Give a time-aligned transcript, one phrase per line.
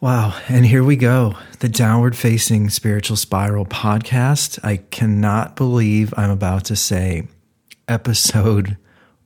[0.00, 0.40] Wow.
[0.48, 1.34] And here we go.
[1.58, 4.64] The Downward Facing Spiritual Spiral podcast.
[4.64, 7.26] I cannot believe I'm about to say
[7.88, 8.76] episode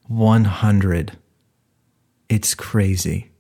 [0.09, 1.13] 100.
[2.31, 3.31] It's crazy.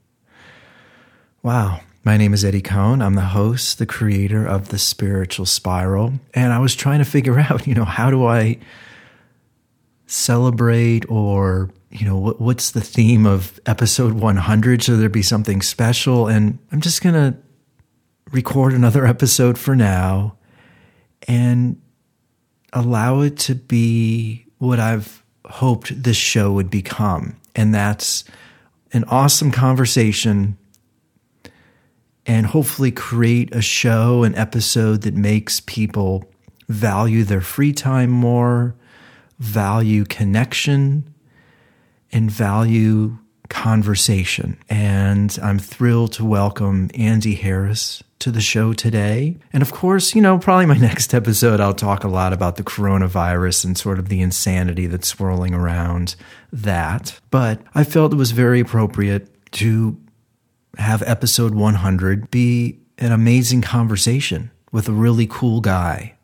[1.42, 1.80] Wow.
[2.04, 3.00] My name is Eddie Cohn.
[3.00, 6.12] I'm the host, the creator of The Spiritual Spiral.
[6.34, 8.58] And I was trying to figure out, you know, how do I
[10.12, 14.82] celebrate or you know, what, what's the theme of episode 100?
[14.82, 16.26] Should there be something special?
[16.26, 17.36] And I'm just going to
[18.30, 20.36] record another episode for now
[21.28, 21.80] and
[22.72, 27.36] allow it to be what I've hoped this show would become.
[27.54, 28.24] And that's
[28.92, 30.56] an awesome conversation
[32.24, 36.24] and hopefully create a show, an episode that makes people
[36.68, 38.74] value their free time more,
[39.42, 41.12] value connection
[42.12, 44.56] and value conversation.
[44.70, 49.36] And I'm thrilled to welcome Andy Harris to the show today.
[49.52, 52.62] And of course, you know, probably my next episode, I'll talk a lot about the
[52.62, 56.14] coronavirus and sort of the insanity that's swirling around
[56.52, 57.18] that.
[57.30, 59.98] But I felt it was very appropriate to
[60.78, 66.14] have episode 100 be an amazing conversation with a really cool guy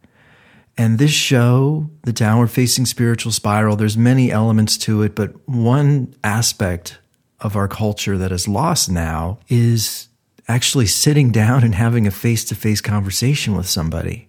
[0.78, 6.14] and this show, the downward facing spiritual spiral, there's many elements to it, but one
[6.22, 6.98] aspect
[7.40, 10.08] of our culture that is lost now is
[10.46, 14.28] actually sitting down and having a face to face conversation with somebody.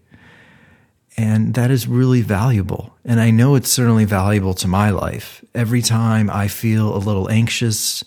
[1.16, 2.96] And that is really valuable.
[3.06, 5.44] And I know it's certainly valuable to my life.
[5.54, 8.04] Every time I feel a little anxious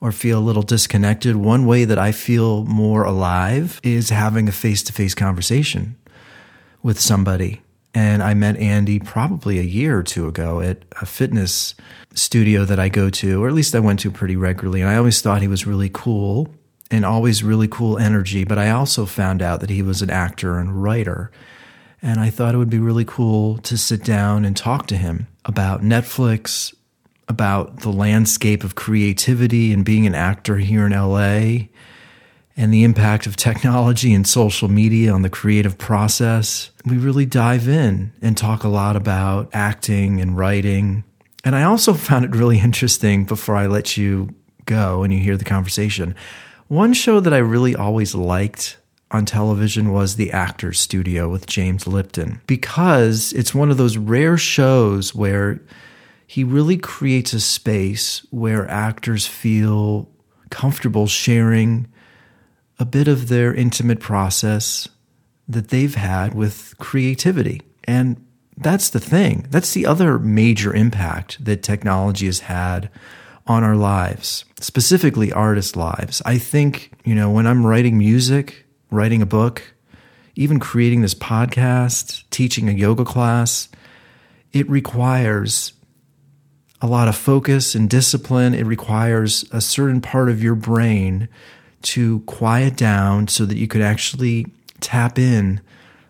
[0.00, 4.52] or feel a little disconnected, one way that I feel more alive is having a
[4.52, 5.96] face to face conversation
[6.82, 7.62] with somebody
[7.94, 11.74] and I met Andy probably a year or two ago at a fitness
[12.14, 14.80] studio that I go to, or at least I went to pretty regularly.
[14.80, 16.48] And I always thought he was really cool
[16.90, 18.44] and always really cool energy.
[18.44, 21.30] But I also found out that he was an actor and writer.
[22.02, 25.26] And I thought it would be really cool to sit down and talk to him
[25.44, 26.74] about Netflix,
[27.28, 31.68] about the landscape of creativity and being an actor here in LA,
[32.60, 36.70] and the impact of technology and social media on the creative process.
[36.84, 41.02] We really dive in and talk a lot about acting and writing.
[41.42, 44.34] And I also found it really interesting before I let you
[44.66, 46.14] go and you hear the conversation.
[46.68, 48.76] One show that I really always liked
[49.10, 54.36] on television was The Actors Studio with James Lipton because it's one of those rare
[54.36, 55.62] shows where
[56.26, 60.10] he really creates a space where actors feel
[60.50, 61.88] comfortable sharing
[62.80, 64.88] a bit of their intimate process
[65.46, 67.60] that they've had with creativity.
[67.84, 68.24] And
[68.56, 69.46] that's the thing.
[69.50, 72.90] That's the other major impact that technology has had
[73.46, 76.22] on our lives, specifically artists' lives.
[76.24, 79.74] I think, you know, when I'm writing music, writing a book,
[80.34, 83.68] even creating this podcast, teaching a yoga class,
[84.52, 85.74] it requires
[86.80, 88.54] a lot of focus and discipline.
[88.54, 91.28] It requires a certain part of your brain
[91.82, 94.46] to quiet down so that you could actually
[94.80, 95.60] tap in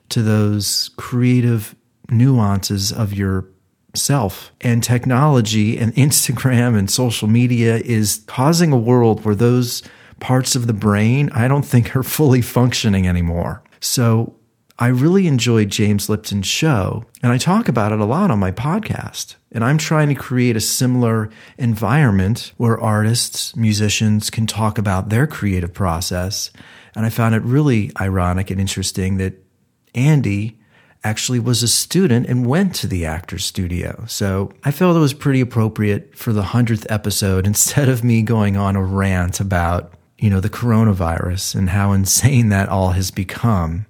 [0.09, 1.75] to those creative
[2.11, 3.47] nuances of your
[3.95, 4.53] self.
[4.61, 9.83] And technology and Instagram and social media is causing a world where those
[10.19, 13.63] parts of the brain I don't think are fully functioning anymore.
[13.81, 14.35] So
[14.83, 18.51] I really enjoyed James Lipton's show, and I talk about it a lot on my
[18.51, 19.37] podcast.
[19.53, 25.27] And I'm trying to create a similar environment where artists, musicians can talk about their
[25.27, 26.51] creative process.
[26.97, 29.35] And I found it really ironic and interesting that
[29.95, 30.59] Andy
[31.05, 34.05] actually was a student and went to the actor's studio.
[34.09, 38.57] So I felt it was pretty appropriate for the 100th episode instead of me going
[38.57, 43.85] on a rant about, you know, the coronavirus and how insane that all has become.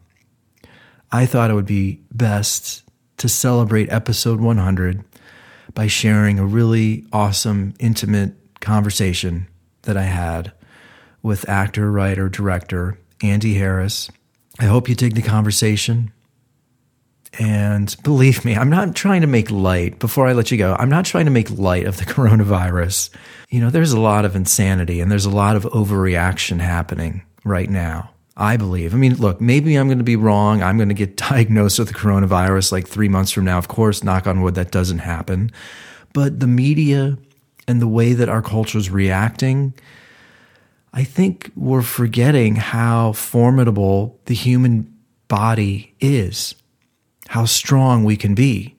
[1.13, 2.83] I thought it would be best
[3.19, 5.05] to celebrate episode 100
[5.75, 9.49] by sharing a really awesome, intimate conversation
[9.83, 10.53] that I had
[11.23, 14.11] with actor, writer, director Andy Harris.
[14.59, 16.13] I hope you dig the conversation.
[17.39, 20.89] And believe me, I'm not trying to make light, before I let you go, I'm
[20.89, 23.11] not trying to make light of the coronavirus.
[23.51, 27.71] You know, there's a lot of insanity and there's a lot of overreaction happening right
[27.71, 28.10] now.
[28.37, 28.95] I believe.
[28.95, 30.63] I mean, look, maybe I'm going to be wrong.
[30.63, 33.59] I'm going to get diagnosed with the coronavirus like three months from now.
[33.59, 35.51] Of course, knock on wood, that doesn't happen.
[36.13, 37.19] But the media
[37.69, 39.75] and the way that our culture is reacting,
[40.93, 44.93] I think we're forgetting how formidable the human
[45.29, 46.55] body is,
[47.29, 48.77] how strong we can be.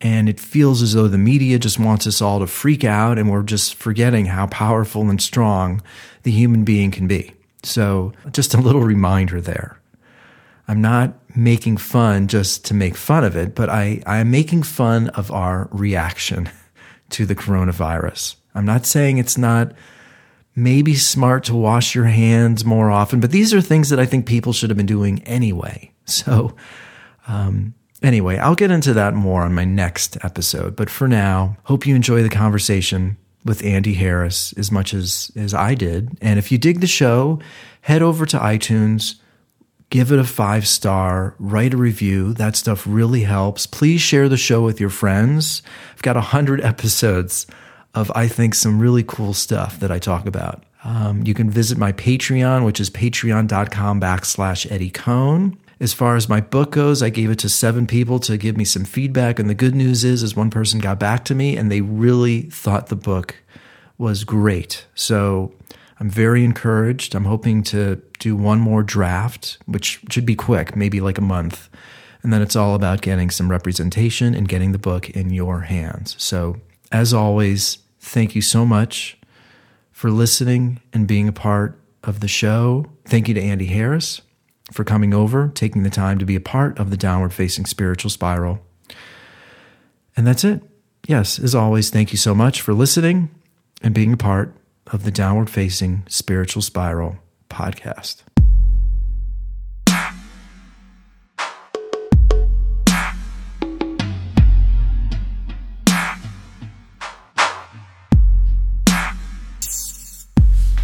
[0.00, 3.30] And it feels as though the media just wants us all to freak out, and
[3.30, 5.82] we're just forgetting how powerful and strong
[6.22, 7.34] the human being can be.
[7.62, 9.80] So, just a little reminder there.
[10.66, 14.62] I'm not making fun just to make fun of it, but I, I am making
[14.62, 16.48] fun of our reaction
[17.10, 18.36] to the coronavirus.
[18.54, 19.72] I'm not saying it's not
[20.54, 24.26] maybe smart to wash your hands more often, but these are things that I think
[24.26, 25.92] people should have been doing anyway.
[26.06, 26.56] So,
[27.28, 30.74] um, anyway, I'll get into that more on my next episode.
[30.74, 35.54] But for now, hope you enjoy the conversation with Andy Harris as much as, as
[35.54, 36.16] I did.
[36.20, 37.40] And if you dig the show,
[37.82, 39.14] head over to iTunes,
[39.88, 42.32] give it a five star, write a review.
[42.34, 43.66] That stuff really helps.
[43.66, 45.62] Please share the show with your friends.
[45.92, 47.46] I've got a hundred episodes
[47.94, 50.64] of, I think, some really cool stuff that I talk about.
[50.84, 55.58] Um, you can visit my Patreon, which is patreon.com backslash Eddie Cohn.
[55.80, 58.66] As far as my book goes, I gave it to seven people to give me
[58.66, 59.38] some feedback.
[59.38, 62.42] And the good news is, is one person got back to me and they really
[62.42, 63.36] thought the book
[63.96, 64.86] was great.
[64.94, 65.54] So
[65.98, 67.14] I'm very encouraged.
[67.14, 71.70] I'm hoping to do one more draft, which should be quick, maybe like a month.
[72.22, 76.14] And then it's all about getting some representation and getting the book in your hands.
[76.18, 76.60] So,
[76.92, 79.16] as always, thank you so much
[79.92, 82.84] for listening and being a part of the show.
[83.06, 84.20] Thank you to Andy Harris
[84.72, 88.10] for coming over, taking the time to be a part of the downward facing spiritual
[88.10, 88.60] spiral.
[90.16, 90.62] And that's it.
[91.06, 93.30] Yes, as always, thank you so much for listening
[93.82, 94.54] and being a part
[94.88, 97.16] of the downward facing spiritual spiral
[97.48, 98.22] podcast.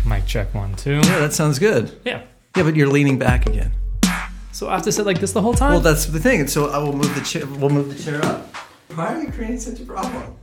[0.07, 0.95] Mic check one, two.
[0.95, 2.01] Yeah, that sounds good.
[2.05, 2.23] Yeah.
[2.57, 3.73] Yeah, but you're leaning back again.
[4.53, 5.73] So I have to sit like this the whole time?
[5.73, 6.41] Well, that's the thing.
[6.41, 7.47] And so I will move the chair.
[7.47, 8.47] We'll move the chair up.
[8.95, 10.35] Why are you creating such a problem?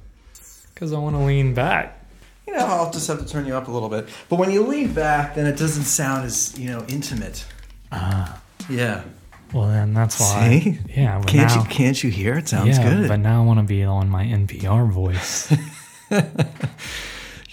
[0.72, 2.06] Because I want to lean back.
[2.46, 4.08] You know, I'll just have to turn you up a little bit.
[4.30, 7.46] But when you lean back, then it doesn't sound as you know intimate.
[7.92, 8.40] Ah.
[8.70, 9.04] Yeah.
[9.52, 10.60] Well, then that's why.
[10.60, 10.80] See?
[10.96, 11.20] Yeah.
[11.24, 11.70] Can't now, you?
[11.70, 12.38] Can't you hear?
[12.38, 13.08] It sounds yeah, good.
[13.08, 15.52] but now I want to be on my NPR voice.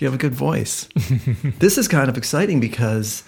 [0.01, 0.89] You have a good voice.
[1.59, 3.23] this is kind of exciting because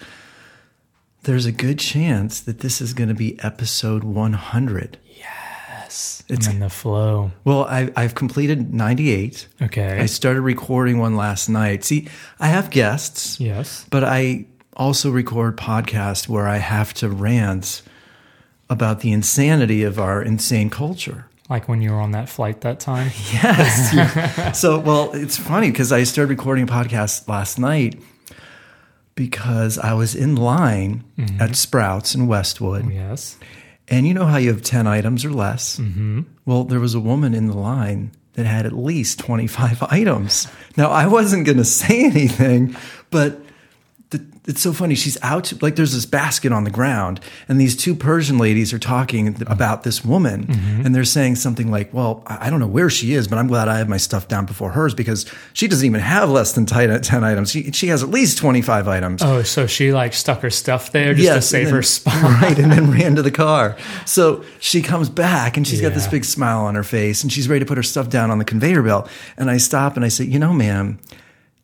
[1.23, 4.97] there's a good chance that this is going to be episode 100.
[5.15, 6.23] yes.
[6.29, 7.31] It's- I'm in the flow.
[7.43, 9.47] Well, I, I've completed 98.
[9.61, 9.99] Okay.
[9.99, 11.83] I started recording one last night.
[11.83, 12.07] See,
[12.39, 13.85] I have guests, yes.
[13.89, 17.83] but I also record podcasts where I have to rant
[18.69, 21.27] about the insanity of our insane culture.
[21.49, 23.11] Like when you were on that flight that time.
[23.33, 24.59] Yes.
[24.59, 28.01] so, well, it's funny because I started recording a podcast last night
[29.15, 31.03] because I was in line
[31.39, 32.91] at Sprouts in Westwood.
[32.91, 33.37] yes.
[33.89, 35.77] And you know how you have 10 items or less?
[35.77, 36.21] Mm-hmm.
[36.45, 40.47] Well, there was a woman in the line that had at least 25 items.
[40.77, 42.75] Now, I wasn't going to say anything,
[43.11, 43.41] but
[44.13, 44.95] the, it's so funny.
[44.95, 48.73] She's out, to, like, there's this basket on the ground, and these two Persian ladies
[48.73, 49.45] are talking uh-huh.
[49.47, 50.85] about this woman, mm-hmm.
[50.85, 53.67] and they're saying something like, Well, I don't know where she is, but I'm glad
[53.67, 56.99] I have my stuff down before hers because she doesn't even have less than uh,
[56.99, 57.51] 10 items.
[57.51, 59.21] She, she has at least 25 items.
[59.21, 62.13] Oh, so she like stuck her stuff there just to save then- her spot.
[62.43, 63.77] Right, and then ran to the car.
[64.05, 67.47] So she comes back and she's got this big smile on her face and she's
[67.47, 69.09] ready to put her stuff down on the conveyor belt.
[69.37, 70.99] And I stop and I say, You know, ma'am,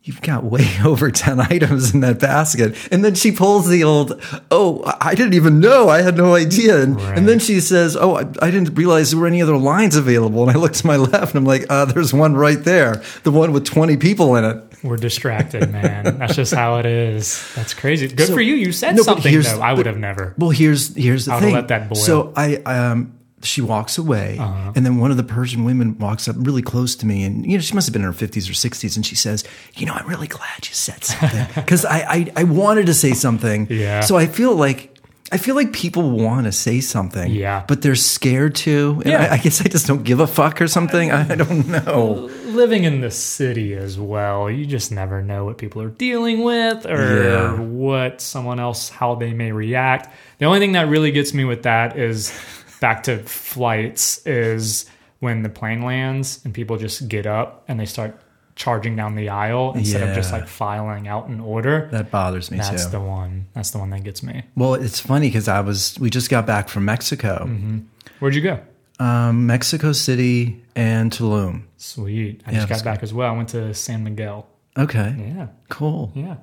[0.04, 2.76] you've got way over 10 items in that basket.
[2.92, 4.20] And then she pulls the old,
[4.50, 5.90] Oh, I didn't even know.
[5.90, 6.82] I had no idea.
[6.82, 7.18] And, Right.
[7.18, 10.42] and then she says, Oh, I, I didn't realize there were any other lines available.
[10.48, 13.32] And I look to my left and I'm like, uh, There's one right there, the
[13.32, 14.64] one with 20 people in it.
[14.82, 16.18] We're distracted, man.
[16.18, 17.44] That's just how it is.
[17.54, 18.08] That's crazy.
[18.08, 18.56] Good So- for you.
[18.56, 19.60] You said No, something though.
[19.62, 20.34] I would have never.
[20.38, 21.54] Well, here's here's the I thing.
[21.54, 21.96] let that boil.
[21.98, 24.72] So I um she walks away, Uh-huh.
[24.76, 27.58] and then one of the Persian women walks up really close to me, and you
[27.58, 29.44] know she must have been in her fifties or sixties, and she says,
[29.76, 33.14] "You know, I'm really glad you said something because I, I I wanted to say
[33.14, 33.68] something.
[33.70, 34.02] Yeah.
[34.02, 34.96] So I feel like."
[35.32, 37.64] I feel like people want to say something, Yeah.
[37.68, 38.94] but they're scared to.
[39.04, 39.28] And Yeah.
[39.30, 41.12] I, I guess I just don't give a fuck or something.
[41.12, 42.32] I, I don't know.
[42.48, 46.84] living in the city as well, you just never know what people are dealing with
[46.88, 47.62] or Yeah.
[47.62, 50.12] what someone else, how they may react.
[50.40, 52.34] The only thing that really gets me with that is
[52.80, 54.86] back to flights is
[55.20, 58.20] when the plane lands and people just get up and they start
[58.56, 61.88] charging down the aisle instead of just like filing out an order.
[61.92, 62.92] That bothers me That's too.
[62.92, 63.48] the one.
[63.54, 64.44] That's the one that gets me.
[64.56, 67.80] well, it's funny because I was we just got back from Mexico, Mm-hmm.
[68.20, 68.60] Where'd you go?
[69.00, 71.64] um, Mexico City and Tulum.
[71.78, 72.42] Sweet.
[72.46, 73.32] I Yeah, just got back as well.
[73.34, 74.46] I went to San Miguel.
[74.78, 75.48] Okay, Yeah.
[75.70, 76.12] cool.
[76.16, 76.36] Yeah.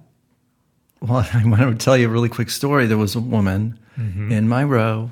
[1.03, 2.87] Well, I want to tell you a really quick story.
[2.87, 5.11] There was a woman in my row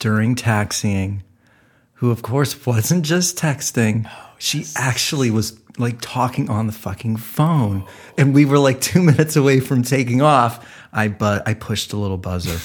[0.00, 1.22] during taxiing
[1.94, 4.10] who, of course, wasn't just texting.
[4.10, 7.84] Oh, she actually was like talking on the fucking phone,
[8.18, 10.66] and we were like two minutes away from taking off.
[10.92, 12.58] I but I pushed a little buzzer,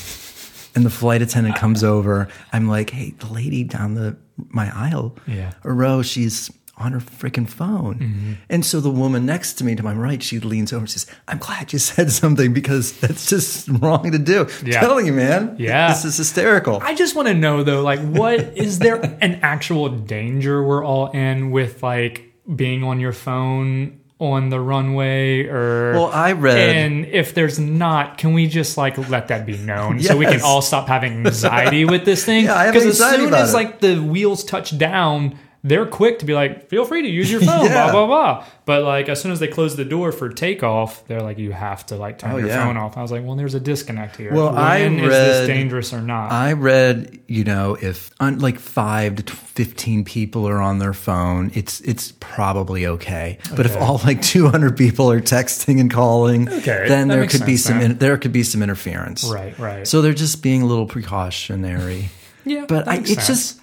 [0.74, 2.30] and the flight attendant comes over.
[2.54, 5.52] I'm like, "Hey, the lady down the my aisle, Yeah.
[5.64, 7.96] a row, she's." On her freaking phone.
[7.96, 8.34] Mm-hmm.
[8.50, 11.06] And so the woman next to me to my right, she leans over and says,
[11.26, 14.48] I'm glad you said something because that's just wrong to do.
[14.66, 14.82] Yeah.
[14.82, 15.56] telling you, man.
[15.58, 15.88] Yeah.
[15.88, 16.80] This is hysterical.
[16.84, 21.12] I just want to know though, like, what is there an actual danger we're all
[21.12, 27.06] in with like being on your phone on the runway or Well, I read- and
[27.06, 30.62] if there's not can we just like let that be known so we can all
[30.62, 33.54] stop having anxiety with this thing Yeah, I as soon as it.
[33.54, 37.42] like the wheels touch down they're quick to be like feel free to use your
[37.50, 37.92] phone Yeah.
[37.92, 41.22] blah blah blah but like as soon as they close the door for takeoff they're
[41.22, 42.64] like you have to like turn Oh, your yeah.
[42.66, 45.40] phone off i was like well there's a disconnect here Well, I When is this
[45.50, 50.48] read- dangerous or not I read, you know, if un, like five to fifteen people
[50.48, 53.38] are on their phone, it's it's probably okay.
[53.56, 57.28] But if all like two hundred people are texting and calling, Okay, then that there
[57.28, 59.24] could be some in, there could be some interference.
[59.24, 59.88] Right, right.
[59.88, 62.10] So they're just being a little precautionary.
[62.46, 63.28] Yeah, but I, it's sense.
[63.28, 63.62] just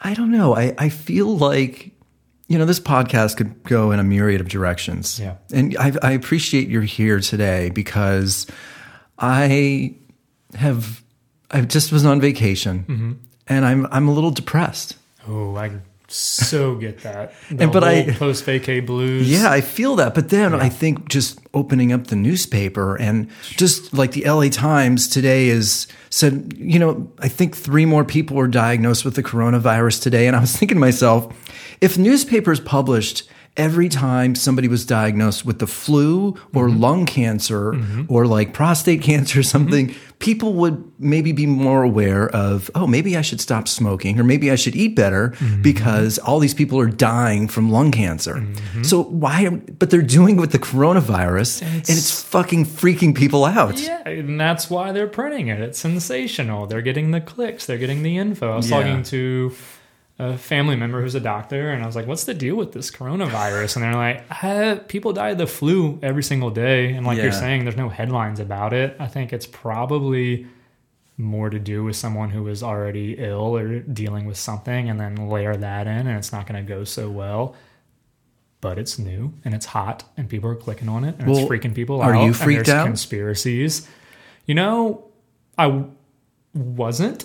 [0.00, 0.56] I don't know.
[0.56, 1.92] I I feel like.
[2.48, 5.20] You know, this podcast could go in a myriad of directions.
[5.20, 5.36] Yeah.
[5.52, 8.44] And I, I appreciate you're here today because
[9.20, 9.94] I
[10.54, 11.00] have
[11.48, 13.12] I just was on vacation Mm-hmm.
[13.46, 14.96] and I'm I'm a little depressed.
[15.28, 15.70] Oh, I
[16.12, 17.32] so get that.
[17.50, 19.30] The And- but I- post vacay blues.
[19.30, 20.14] Yeah, I feel that.
[20.14, 25.08] But then I think just opening up the newspaper and just like the LA Times
[25.08, 30.02] today is said, you know, I think three more people were diagnosed with the coronavirus
[30.02, 30.26] today.
[30.26, 31.32] And I was thinking to myself,
[31.80, 33.28] if newspapers published
[33.60, 36.80] every time somebody was diagnosed with the flu or mm-hmm.
[36.80, 38.04] lung cancer mm-hmm.
[38.08, 40.12] or like prostate cancer or something, mm-hmm.
[40.18, 44.50] people would maybe be more aware of, oh, maybe I should stop smoking or maybe
[44.50, 48.42] I should eat better because all these people are dying from lung cancer.
[48.82, 53.78] So why, but they're doing it with the coronavirus and it's fucking freaking people out.
[53.78, 55.60] Yeah, and that's why they're printing it.
[55.60, 56.66] It's sensational.
[56.66, 57.66] They're getting the clicks.
[57.66, 58.52] They're getting the info.
[58.52, 58.78] I was Yeah.
[58.78, 59.52] talking to
[60.22, 62.90] a family member who's a doctor, and I was like, "What's the deal with this
[62.90, 67.16] coronavirus?" And they're like, uh, "People die of the flu every single day." And like
[67.16, 67.24] Yeah.
[67.24, 68.96] you're saying, there's no headlines about it.
[69.00, 70.46] I think it's probably
[71.16, 75.16] more to do with someone who is already ill or dealing with something, and then
[75.28, 77.54] layer that in, and it's not going to go so well.
[78.62, 81.50] But it's new and it's hot, and people are clicking on it, and Well, it's
[81.50, 82.20] freaking people are out.
[82.20, 82.86] you and freaked there's out?
[82.86, 83.88] Conspiracies.
[84.46, 85.04] You know,
[85.56, 85.84] I
[86.54, 87.24] wasn't.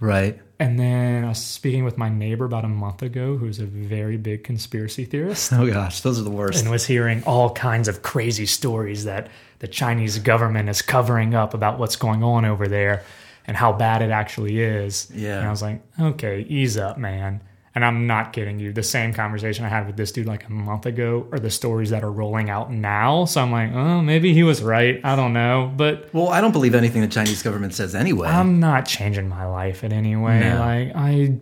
[0.00, 0.40] Right.
[0.62, 4.16] And then I was speaking with my neighbor about a month ago, who's a very
[4.16, 6.60] big conspiracy theorist, Oh gosh, those are the worst.
[6.62, 9.28] and was hearing all kinds of crazy stories that
[9.58, 13.02] the Chinese government is covering up about what's going on over there
[13.44, 15.10] and how bad it actually is.
[15.12, 15.38] Yeah.
[15.38, 17.40] And I was like, okay, ease up, man.
[17.74, 18.72] And I'm not kidding you.
[18.72, 21.90] The same conversation I had with this dude like a month ago are the stories
[21.90, 23.24] that are rolling out now.
[23.24, 25.00] So I'm like, oh, maybe he was right.
[25.02, 25.72] I don't know.
[25.74, 28.28] But Well, I don't believe anything the Chinese government says anyway.
[28.28, 30.40] I'm not changing my life in any way.
[30.40, 30.58] No.
[30.58, 31.40] Like I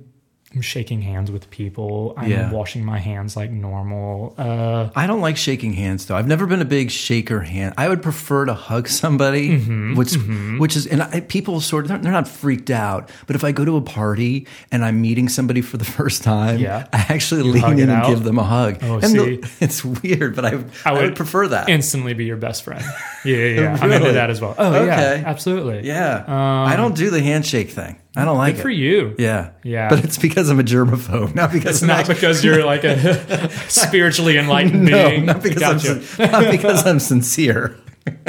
[0.53, 2.13] am shaking hands with people.
[2.17, 2.51] I'm Yeah.
[2.51, 4.35] washing my hands like normal.
[4.37, 6.17] Uh I don't like shaking hands though.
[6.17, 7.75] I've never been a big shaker hand.
[7.79, 10.17] I would prefer to hug somebody, Mm-hmm, which
[10.59, 13.11] which is and I, people sort of they're, they're not freaked out.
[13.29, 16.59] But if I go to a party and I'm meeting somebody for the first time,
[16.59, 16.87] Yeah.
[16.93, 18.09] I actually You lean in and out?
[18.09, 18.79] give them a hug.
[18.83, 19.37] Oh, and see.
[19.37, 21.69] the- it's weird, but I I would, prefer that.
[21.69, 22.85] instantly be your best friend.
[23.23, 23.73] Yeah, yeah, yeah.
[23.83, 24.13] I'm into Really?
[24.15, 24.55] that as well.
[24.57, 25.23] Oh yeah, Okay.
[25.27, 25.87] absolutely.
[25.87, 27.97] yeah, I don't do the handshake thing.
[28.17, 28.63] I don't like Good it.
[28.63, 29.15] for you.
[29.19, 29.89] Yeah, Yeah.
[29.89, 32.83] But it's because I'm a germaphobe, not because It's I'm not actually- because you're like
[32.85, 35.27] a spiritually enlightened no, being.
[35.27, 36.03] not because Gotcha.
[36.19, 37.77] I'm not because I'm sincere.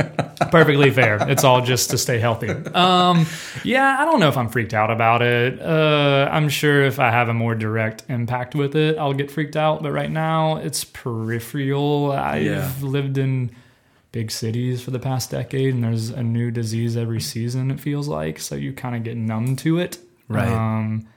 [0.52, 1.18] perfectly fair.
[1.30, 2.50] It's all just to stay healthy.
[2.50, 3.26] Um,
[3.64, 5.62] yeah, I don't know if I'm freaked out about it.
[5.62, 9.56] Uh, I'm sure if I have a more direct impact with it, I'll get freaked
[9.56, 9.82] out.
[9.82, 12.12] But right now, it's peripheral.
[12.12, 12.70] I've Yeah.
[12.82, 13.52] lived in
[14.12, 17.72] big cities for the past decade, and there's a new disease every season.
[17.72, 19.98] It feels like so you kind of get numb to it.
[20.28, 20.48] Right.
[20.52, 21.08] Um,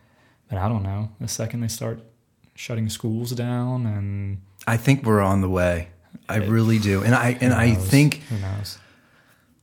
[0.48, 1.10] but I don't know.
[1.20, 2.00] The second they start
[2.54, 5.88] shutting schools down, and I think we're on the way.
[6.28, 8.78] I really do, and I and I think who knows?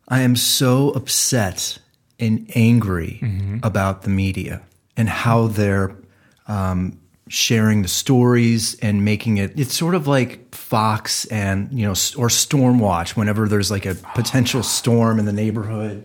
[0.08, 1.80] I am so upset
[2.20, 3.58] and angry Mm-hmm.
[3.64, 4.62] about the media
[4.98, 5.96] and how they're
[6.48, 7.00] um,
[7.32, 9.58] sharing the stories and making it.
[9.58, 13.16] It's sort of like Fox and you know, or Stormwatch.
[13.16, 16.04] Whenever there's like a potential storm in the neighborhood,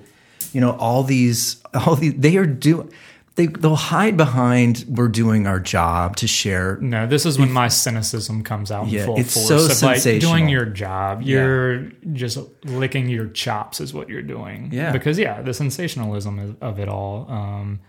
[0.53, 2.93] you know, all these, all these, they are doing.
[3.35, 7.69] They, they'll hide behind we're doing our job to share No, this is when my
[7.69, 9.49] cynicism comes out in Yeah, full it's force.
[9.49, 10.33] so of like sensational.
[10.33, 11.21] doing your job.
[11.21, 14.71] You're just licking your chops is what you're doing.
[14.73, 14.91] Yeah.
[14.91, 17.27] Because yeah, the sensationalism of- of it all.
[17.31, 17.81] Um,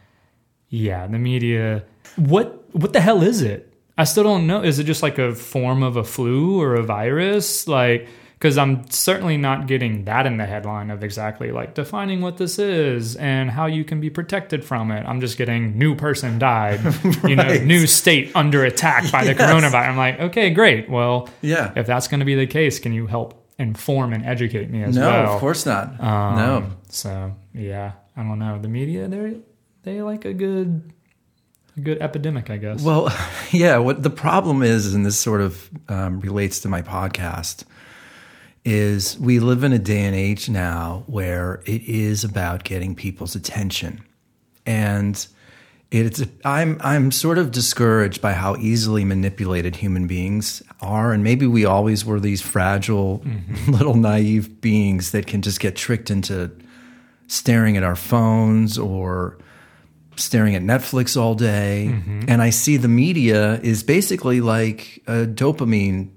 [0.67, 1.85] yeah, the media.
[2.17, 3.73] What what the hell is it?
[3.97, 4.63] I still don't know.
[4.63, 7.67] Is it just like a form of a flu or a virus?
[7.67, 12.37] Like, because I'm certainly not getting that in the headline of exactly like defining what
[12.37, 15.03] this is and how you can be protected from it.
[15.07, 16.79] I'm just getting new person died,
[17.23, 19.89] you know, new state under attack by the coronavirus.
[19.89, 20.87] I'm like, okay, great.
[20.87, 21.71] Well, Yeah.
[21.75, 24.95] if that's going to be the case, can you help inform and educate me as
[24.95, 25.33] No, well?
[25.33, 25.99] of course not.
[25.99, 26.69] Um, no.
[26.89, 28.59] So yeah, I don't know.
[28.59, 29.39] The media, they
[29.81, 30.93] they like a good
[31.77, 32.81] a good epidemic, I guess.
[32.81, 33.15] Well,
[33.51, 33.77] yeah.
[33.77, 37.63] What the problem is, and this sort of um, relates to my podcast,
[38.65, 43.35] is we live in a day and age now where it is about getting people's
[43.35, 44.01] attention,
[44.65, 45.27] and
[45.89, 51.47] it's I'm I'm sort of discouraged by how easily manipulated human beings are, and maybe
[51.47, 53.23] we always were these fragile,
[53.67, 56.51] little naive beings that can just get tricked into
[57.27, 59.37] staring at our phones or
[60.17, 61.87] staring at Netflix all day.
[62.27, 66.09] And I see the media is basically like a dopamine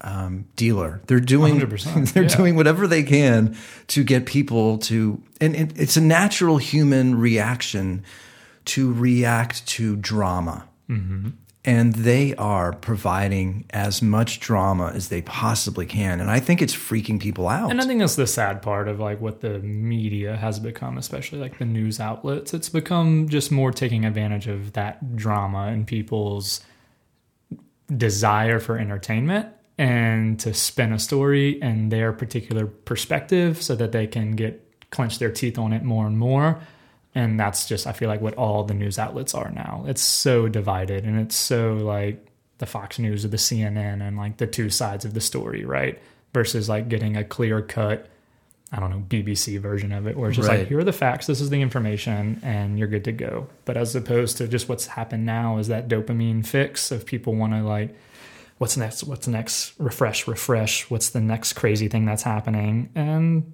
[0.00, 1.00] um, dealer.
[1.06, 2.28] They're doing 100%, they're yeah.
[2.36, 3.56] doing whatever they can
[3.88, 8.04] to get people to and it, it's a natural human reaction
[8.66, 10.68] to react to drama.
[11.66, 16.20] And they are providing as much drama as they possibly can.
[16.20, 17.70] And I think it's freaking people out.
[17.70, 21.40] and I think that's the sad part of like what the media has become, especially
[21.40, 22.54] like the news outlets.
[22.54, 26.60] It's become just more taking advantage of that drama and people's
[27.94, 34.06] desire for entertainment and to spin a story in their particular perspective so that they
[34.06, 36.60] can get clench their teeth on it more and more.
[37.16, 39.84] And that's just I feel like what all the news outlets are now.
[39.88, 42.24] It's so divided and it's so like
[42.58, 45.98] the Fox News or the CNN and like the two sides of the story, right?
[46.34, 48.08] Versus like getting a clear cut
[48.72, 50.58] I don't know, BBC version of it, where it's just Right.
[50.58, 53.46] like, here are the facts, this is the information, and you're good to go.
[53.64, 57.52] But as opposed to just what's happened now is that dopamine fix of people want
[57.52, 57.94] to like,
[58.58, 59.04] what's next?
[59.04, 59.72] What's next?
[59.78, 60.90] Refresh, refresh.
[60.90, 62.90] What's the next crazy thing that's happening?
[62.96, 63.52] And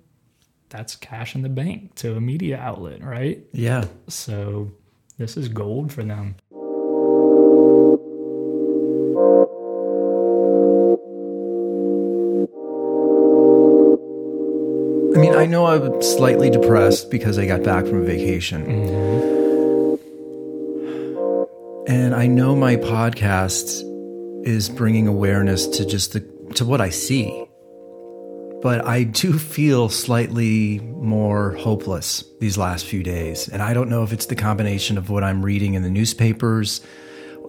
[0.72, 3.44] that's cash in the bank to a media outlet, right?
[3.52, 3.84] yeah.
[4.08, 4.72] So
[5.18, 6.36] this is gold for them.
[15.14, 18.64] I mean, I know I'm slightly depressed because I got back from a vacation.
[18.64, 19.42] Mm-hmm.
[21.92, 23.82] And I know my podcast
[24.46, 26.20] is bringing awareness to just the
[26.54, 27.46] to what I see.
[28.62, 33.48] But I do feel slightly more hopeless these last few days.
[33.48, 36.80] And I don't know if it's the combination of what I'm reading in the newspapers.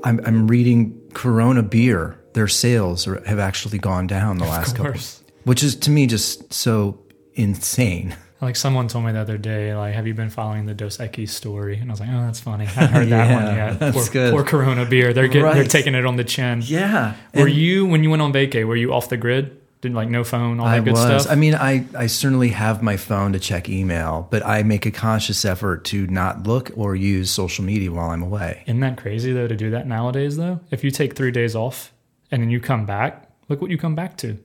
[0.04, 2.20] I'm, I'm reading Corona beer.
[2.34, 5.00] Their sales are, have actually gone down the last couple,
[5.44, 7.00] which is to me just so
[7.36, 8.16] insane.
[8.42, 11.30] Like someone told me the other day, like, have you been following the Dos Equis
[11.30, 11.78] story?
[11.78, 12.66] And I was like, oh, that's funny.
[12.66, 13.80] I haven't heard that one yet.
[13.80, 14.34] that's poor, good.
[14.34, 15.14] poor Corona beer.
[15.14, 16.62] They're getting, they're taking it on the chin.
[16.66, 17.16] Yeah.
[17.36, 18.66] Were you when you went on vacay?
[18.68, 19.60] Were you off the grid?
[19.84, 21.24] Did like no phone, all that I good was.
[21.24, 21.28] stuff?
[21.30, 24.92] I mean, I, I certainly have my phone to check email, but I make a
[24.92, 28.64] conscious effort to not look or use social media while I'm away.
[28.66, 30.38] Isn't that crazy though to do that nowadays?
[30.38, 31.92] Though, if you take three days off
[32.32, 34.38] and then you come back, look what you come back to.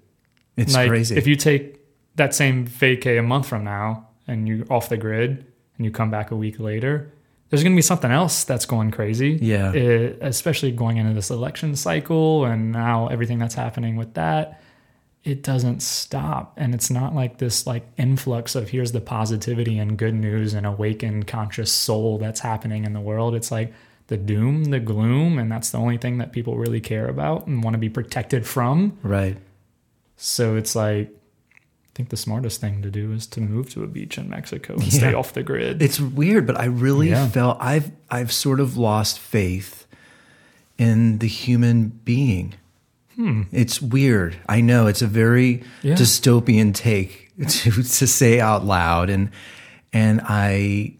[0.57, 1.17] It's like crazy.
[1.17, 1.79] if you take
[2.17, 5.47] that same vacay a month from now and you're off the grid
[5.77, 7.13] and you come back a week later,
[7.51, 9.39] there's going to be something else that's going crazy.
[9.41, 9.69] Yeah.
[9.69, 14.61] Uh, especially going into this election cycle and now everything that's happening with that.
[15.29, 16.55] It doesn't stop.
[16.57, 20.65] And it's not like this like influx of here's the positivity and good news and
[20.67, 23.35] awakened conscious soul that's happening in the world.
[23.35, 23.73] It's like
[24.07, 27.63] the doom, the gloom, and that's the only thing that people really care about and
[27.63, 28.97] want to be protected from.
[29.03, 29.37] right.
[30.17, 33.87] So it's like, I think the smartest thing to do is to move to a
[33.87, 35.83] beach in Mexico and stay off the grid.
[35.83, 37.29] It's weird, but I really Yeah.
[37.29, 39.87] felt I've I've sort of lost faith
[40.79, 42.55] in the human being.
[43.53, 44.37] It's weird.
[44.49, 45.89] I know it's a very Hmm.
[45.89, 45.95] Yeah.
[45.97, 49.31] dystopian take to to say out loud, and
[49.93, 50.95] and I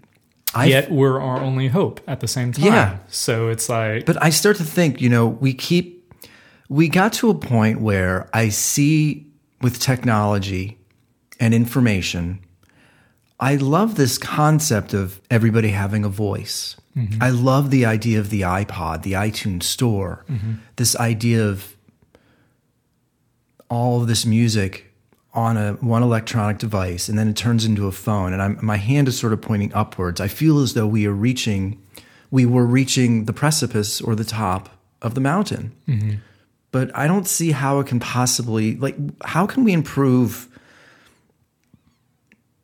[0.55, 2.65] I Yet we're our only hope at the same time.
[2.67, 2.99] Yeah.
[3.09, 6.11] So it's like, But I start to think, you know, we keep,
[6.71, 9.27] we got to a point where I see
[9.61, 10.79] with technology
[11.39, 12.39] and information,
[13.39, 16.77] I love this concept of everybody having a voice.
[17.21, 20.25] I love the idea of the iPod, the iTunes store,
[20.77, 21.77] this idea of
[23.69, 24.93] all of this music
[25.35, 28.77] on a one electronic device and then it turns into a phone and I'm, my
[28.77, 30.21] hand is sort of pointing upwards.
[30.21, 31.83] I feel as though we are reaching
[32.31, 34.69] we were reaching the precipice or the top
[35.01, 35.73] of the mountain.
[35.87, 36.15] Mm-hmm.
[36.71, 40.49] But i don't see how it can possibly like how can we improve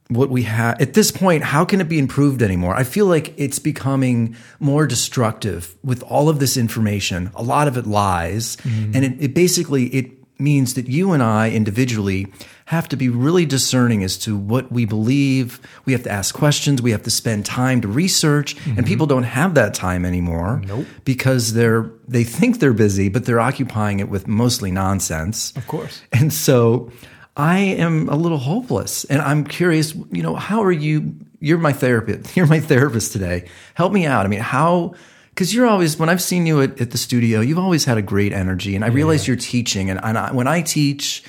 [0.08, 2.74] what we have at this point how can it be improved anymore?
[2.74, 7.30] I feel like it's becoming more destructive with all of this information.
[7.34, 8.92] A lot of it lies mm-hmm.
[8.94, 12.26] and it, it basically it means that you and i individually
[12.66, 16.82] have to be really discerning as to what we believe we have to ask questions
[16.82, 18.84] we have to spend time to research and mm-hmm.
[18.84, 20.86] people don't have that time anymore Nope.
[21.04, 26.02] because they're they think they're busy but they're occupying it with mostly nonsense Of course.
[26.12, 26.90] and so
[27.36, 29.04] I am a little hopeless.
[29.04, 31.16] And I'm curious, you know, how are you?
[31.40, 32.36] You're my therapist.
[32.36, 33.48] You're my therapist today.
[33.74, 34.24] Help me out.
[34.24, 34.94] I mean, how?
[35.34, 38.02] Because you're always, when I've seen you at, at the studio, you've always had a
[38.02, 38.76] great energy.
[38.76, 39.90] And I realize you're teaching.
[39.90, 41.24] And, and I, when I teach,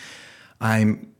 [0.62, 1.12] I'm,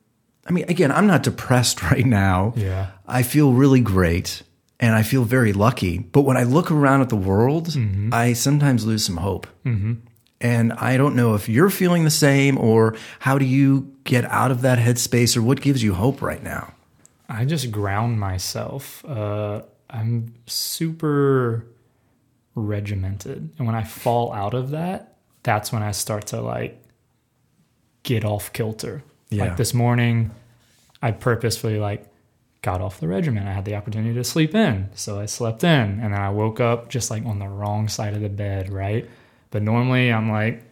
[0.46, 2.54] I mean, again, I'm not depressed right now.
[2.56, 2.92] Yeah.
[3.08, 4.44] I feel really great
[4.80, 5.98] and I feel very lucky.
[5.98, 8.14] But when I look around at the world, Mm-hmm.
[8.14, 9.48] I sometimes lose some hope.
[10.42, 14.52] And I don't know if you're feeling the same or how do you get out
[14.52, 16.74] of that headspace or what gives you hope right now?
[17.28, 19.04] I just ground myself.
[19.06, 21.66] Uh, I'm super
[22.56, 23.50] regimented.
[23.58, 26.82] And when I fall out of that, that's when I start to like
[28.04, 29.04] get off kilter.
[29.30, 29.46] Yeah.
[29.46, 30.32] Like this morning,
[31.02, 32.08] I purposefully like
[32.62, 33.48] got off the regimen.
[33.48, 34.90] I had the opportunity to sleep in.
[34.96, 38.14] So I slept in and then I woke up just like on the wrong side
[38.14, 39.08] of the bed, right?
[39.52, 40.64] But normally I'm like,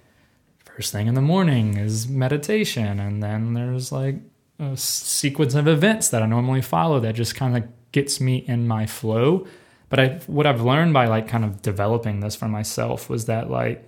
[0.65, 2.99] first thing in the morning is meditation.
[2.99, 4.15] And then there's like
[4.57, 8.67] a sequence of events that I normally follow that just kind of gets me in
[8.67, 9.45] my flow.
[9.93, 13.51] But I, what I've learned by like kind of developing this for myself was that
[13.51, 13.87] like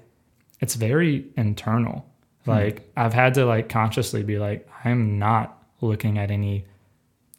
[0.59, 2.05] it's very internal.
[2.43, 2.51] Hmm.
[2.51, 6.65] Like I've had to like consciously be like, I'm not looking at any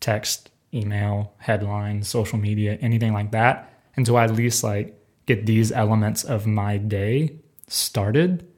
[0.00, 5.70] text, email, headlines, social media, anything like that until I at least like get these
[5.70, 7.36] elements of my day
[7.68, 8.48] started.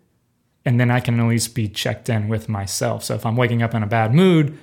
[0.64, 3.04] And then I can at least be checked in with myself.
[3.04, 4.58] So if I'm waking up in a bad mood,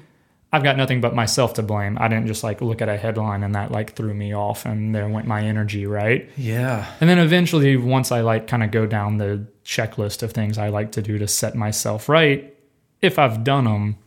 [0.55, 1.97] I've got nothing but myself to blame.
[1.99, 4.95] I didn't just like look at a headline and that like threw me off and
[4.95, 6.29] there went my energy, right?
[6.37, 6.89] Yeah.
[7.01, 10.69] And then eventually, once I like kind of go down the checklist of things I
[10.69, 12.55] like to do to set myself right,
[13.01, 13.97] if I've done them,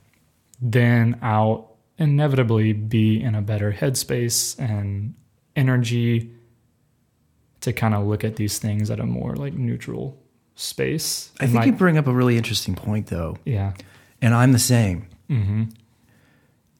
[0.59, 5.15] then I'll inevitably be in a better headspace and
[5.55, 6.31] energy
[7.61, 10.19] to kind of look at these things at a more like neutral
[10.55, 11.31] space.
[11.41, 13.37] I think like, you bring up a really interesting point though.
[13.45, 13.75] yeah,
[14.23, 15.09] And I'm the same.
[15.29, 15.65] Mm-hmm.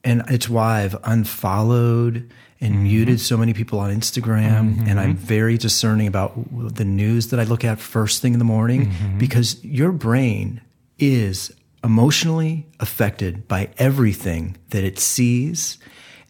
[0.03, 2.31] And it's why I've unfollowed
[2.61, 2.83] and mm-hmm.
[2.83, 4.87] muted so many people on Instagram.
[4.87, 5.25] And I'm mm-hmm.
[5.25, 6.33] very discerning about
[6.75, 9.17] the news that I look at first thing in the morning mm-hmm.
[9.17, 10.61] because your brain
[10.97, 11.51] is
[11.83, 15.77] emotionally affected by everything that it sees.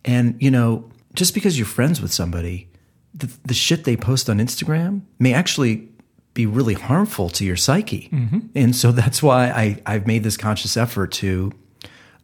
[0.05, 2.69] And, you know, just because you're friends with somebody,
[3.13, 5.89] the, the shit they post on Instagram may actually
[6.35, 8.09] be really harmful to your psyche.
[8.55, 11.51] And so that's why I, I've made this conscious effort to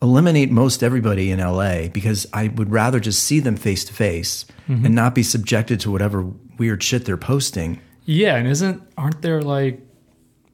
[0.05, 4.45] eliminate most everybody in LA because I would rather just see them face to face
[4.67, 6.23] and not be subjected to whatever
[6.57, 7.79] weird shit they're posting.
[8.05, 8.35] yeah.
[8.35, 9.81] And isn't aren't there like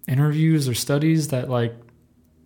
[0.08, 1.74] interviews or studies that like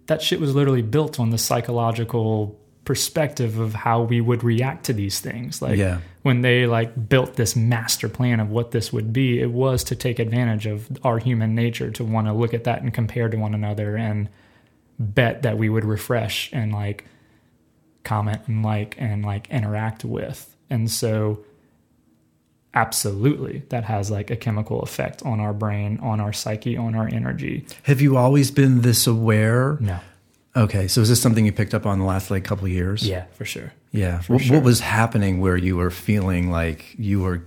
[0.08, 4.94] that shit was literally built on the psychological perspective of how we would react to
[4.94, 5.60] these things.
[5.62, 6.00] Like Yeah.
[6.22, 9.96] when they like built this master plan of what this would be, it was to
[9.96, 13.38] take advantage of our human nature to want to look at that and compare to
[13.38, 14.30] one another and
[15.00, 17.06] bet that we would refresh and like
[18.04, 20.56] comment and like and like interact with.
[20.70, 21.44] And so
[22.74, 27.08] absolutely that has like a chemical effect on our brain, on our psyche, on our
[27.08, 27.66] energy.
[27.84, 29.78] Have you always been this aware?
[29.80, 30.00] No.
[30.58, 33.06] Okay, so is this something you picked up on the last like couple of years?
[33.06, 33.74] Yeah, for sure.
[33.92, 34.22] Yeah.
[34.28, 34.56] What, sure.
[34.56, 37.44] what was happening where you were feeling like you were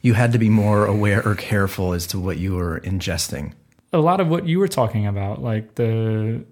[0.00, 3.52] you had to be more aware or careful as to what you were ingesting?
[3.92, 6.44] a lot of what you were talking about, like the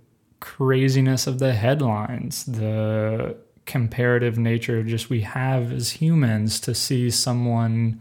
[0.45, 7.99] craziness of the headlines, the comparative nature just we have as humans to see someone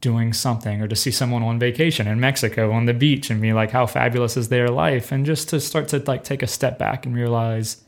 [0.00, 3.52] doing something or to see someone on vacation in Mexico on the beach and be
[3.52, 6.78] like how fabulous is their life and just to start to like take a step
[6.78, 7.82] back and realize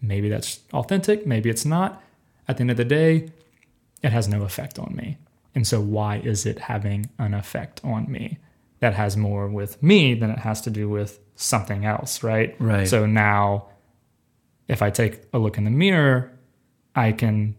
[0.00, 2.00] maybe that's authentic, maybe it's not.
[2.46, 3.30] At the end of the day,
[4.00, 5.18] it has no effect on me.
[5.56, 8.38] And so why is it having an effect on me?
[8.82, 12.56] That has more with me than it has to do with something else, right?
[12.58, 12.88] Right.
[12.88, 13.68] So now
[14.66, 16.36] if I take a look in the mirror,
[16.92, 17.56] I can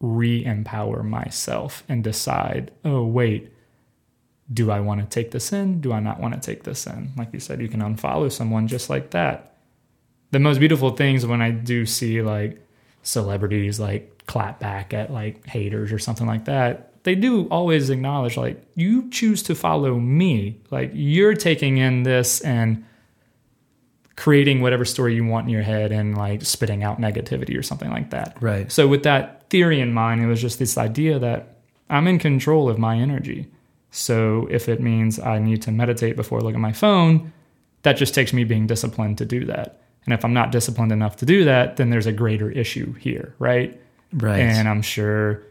[0.00, 3.52] re-empower myself and decide, oh wait,
[4.50, 5.82] do I want to take this in?
[5.82, 7.12] Do I not want to take this in?
[7.18, 9.58] Like you said, you can unfollow someone just like that.
[10.30, 12.64] The most beautiful things when I do see like
[13.02, 18.36] celebrities like clap back at like haters or something like that, they do always acknowledge
[18.36, 20.60] like you choose to follow me.
[20.72, 22.84] Like you're taking in this and
[24.16, 27.90] creating whatever story you want in your head and like spitting out negativity or something
[27.90, 28.36] like that.
[28.40, 28.72] Right.
[28.72, 32.68] So with that theory in mind, it was just this idea that I'm in control
[32.68, 33.46] of my energy.
[33.92, 37.32] So if it means I need to meditate before I look at my phone,
[37.82, 39.80] that just takes me being disciplined to do that.
[40.06, 43.32] And if I'm not disciplined enough to do that, then there's a greater issue here,
[43.38, 43.80] right?
[44.12, 44.40] Right.
[44.40, 45.44] And I'm sure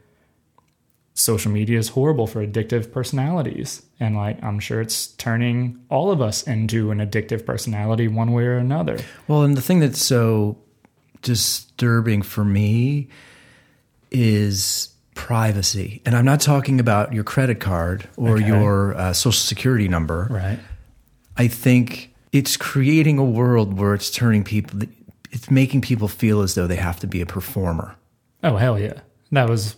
[1.17, 3.81] social media is horrible for addictive personalities.
[3.99, 8.43] And like, I'm sure it's turning all of us into an addictive personality one way
[8.43, 8.99] or another.
[9.27, 10.57] Well, and the thing that's so
[11.21, 13.07] disturbing for me
[14.11, 16.01] is privacy.
[16.05, 18.47] And I'm not talking about your credit card or Okay.
[18.47, 20.27] your uh, social security number.
[20.29, 20.59] Right.
[21.37, 24.81] I think it's creating a world where it's turning people,
[25.31, 27.95] it's making people feel as though they have to be a performer.
[28.43, 28.99] Oh, hell yeah.
[29.31, 29.75] That was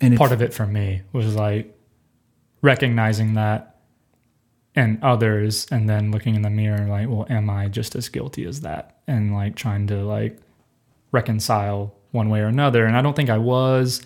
[0.00, 1.76] And part of it for me was like
[2.62, 3.76] recognizing that
[4.74, 8.44] and others and then looking in the mirror like well am i just as guilty
[8.44, 8.98] as that?
[9.06, 10.38] And like trying to like
[11.12, 12.86] reconcile one way or another.
[12.86, 14.02] And i don't think i was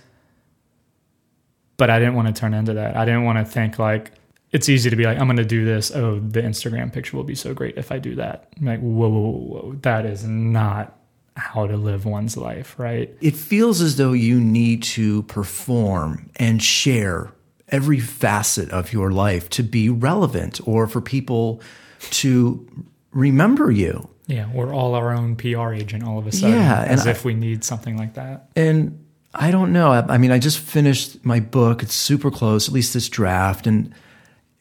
[1.77, 2.97] but i didn't want to turn into that.
[2.97, 4.13] I didn't want to think like
[4.53, 5.91] it's easy to be like i'm going to do this.
[5.95, 8.53] Oh the instagram picture will be so great if i do that.
[8.59, 9.73] I'm like whoa, whoa whoa whoa.
[9.83, 10.99] That is not
[11.37, 16.63] how to live one's life right it feels as though you need to perform and
[16.63, 17.33] share
[17.69, 21.61] every facet of your life to be relevant or for people
[22.11, 22.65] to
[23.11, 24.09] remember you.
[24.27, 27.25] Yeah, we're all our own PR agent all of a sudden, Yeah, as I- if
[27.25, 28.49] we need something like that.
[28.55, 29.91] And I don't know.
[29.93, 31.83] I, I mean, I just finished my book.
[31.83, 33.93] It's super close, at least this draft, and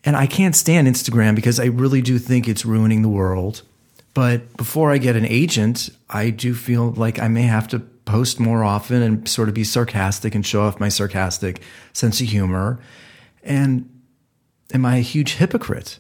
[0.06, 3.62] and I can't stand Instagram because I really do think it's ruining the world.
[4.14, 8.40] But before I get an agent, I do feel like I may have to post
[8.40, 11.62] more often and sort of be sarcastic and show off my sarcastic
[11.94, 12.80] sense of humor.
[13.44, 13.90] And
[14.74, 16.00] am I a huge hypocrite?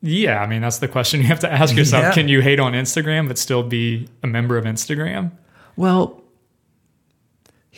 [0.00, 2.02] Yeah, I mean that's the question you have to ask yourself.
[2.04, 2.12] Yeah.
[2.12, 5.32] Can you hate on Instagram but still be a member of Instagram?
[5.74, 6.22] Well,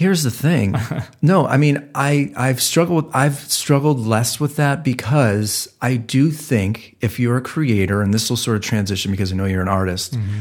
[0.01, 0.75] here's the thing.
[1.23, 6.97] no, I mean, I I've struggled I've struggled less with that because I do think
[7.03, 9.69] if you're a creator and this will sort of transition because I know you're an
[9.69, 10.15] artist.
[10.15, 10.39] Mm-hmm.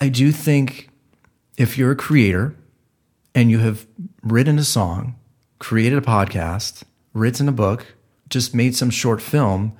[0.00, 0.88] I do think
[1.56, 2.56] if you're a creator
[3.32, 3.86] and you have
[4.22, 5.14] written a song,
[5.60, 6.82] created a podcast,
[7.14, 7.94] written a book,
[8.28, 9.76] just made some short film,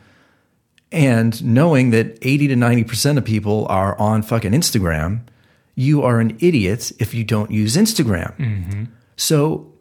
[0.93, 5.23] and knowing that 80 to 90% of people are on fucking Instagram,
[5.75, 8.37] you are an idiot if you don't use Instagram.
[8.37, 8.85] Mm-hmm.
[9.16, 9.72] So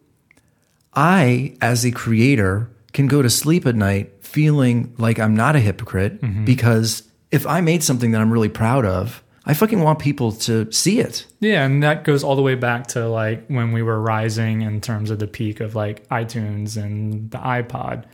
[0.94, 5.60] I, as a creator, can go to sleep at night feeling like I'm not a
[5.60, 6.46] hypocrite mm-hmm.
[6.46, 10.72] because if I made something that I'm really proud of, I fucking want people to
[10.72, 11.26] see it.
[11.40, 14.82] Yeah, and that goes all the way back to like when we were rising in
[14.82, 18.06] terms of the peak of like iTunes and the iPod.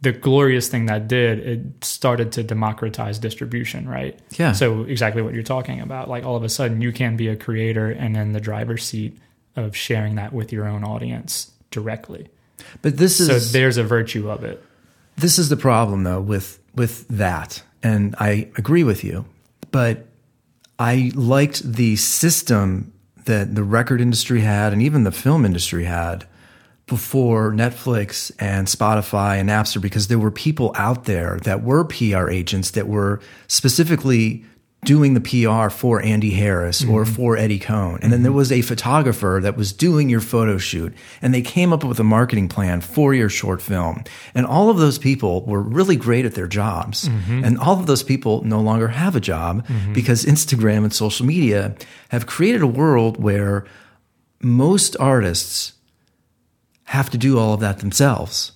[0.00, 4.16] The glorious thing that did, it started to democratize distribution, right?
[4.38, 4.52] Yeah.
[4.52, 6.08] So exactly what you're talking about.
[6.08, 9.18] Like all of a sudden you can be a creator and in the driver's seat
[9.64, 12.28] of sharing that with your own audience directly.
[12.82, 14.62] But this is So there's a virtue of it.
[15.16, 19.24] this is the problem though with with that and i agree with you
[19.72, 20.06] but
[20.78, 22.92] i liked the system
[23.24, 26.24] that the record industry had and even the film industry had
[26.86, 32.28] before netflix and spotify and napster because there were people out there that were pr
[32.30, 34.44] agents that were specifically
[34.84, 37.12] doing the PR for Andy Harris or mm-hmm.
[37.12, 37.98] for Eddie Cohn.
[38.00, 38.38] And then there mm-hmm.
[38.38, 42.04] was a photographer that was doing your photo shoot and they came up with a
[42.04, 44.04] marketing plan for your short film.
[44.34, 47.08] And all of those people were really great at their jobs.
[47.08, 47.44] Mm-hmm.
[47.44, 51.74] And all of those people no longer have a job because Instagram and social media
[52.10, 53.66] have created a world where
[54.40, 55.72] most artists
[56.84, 58.52] have to do all of that themselves.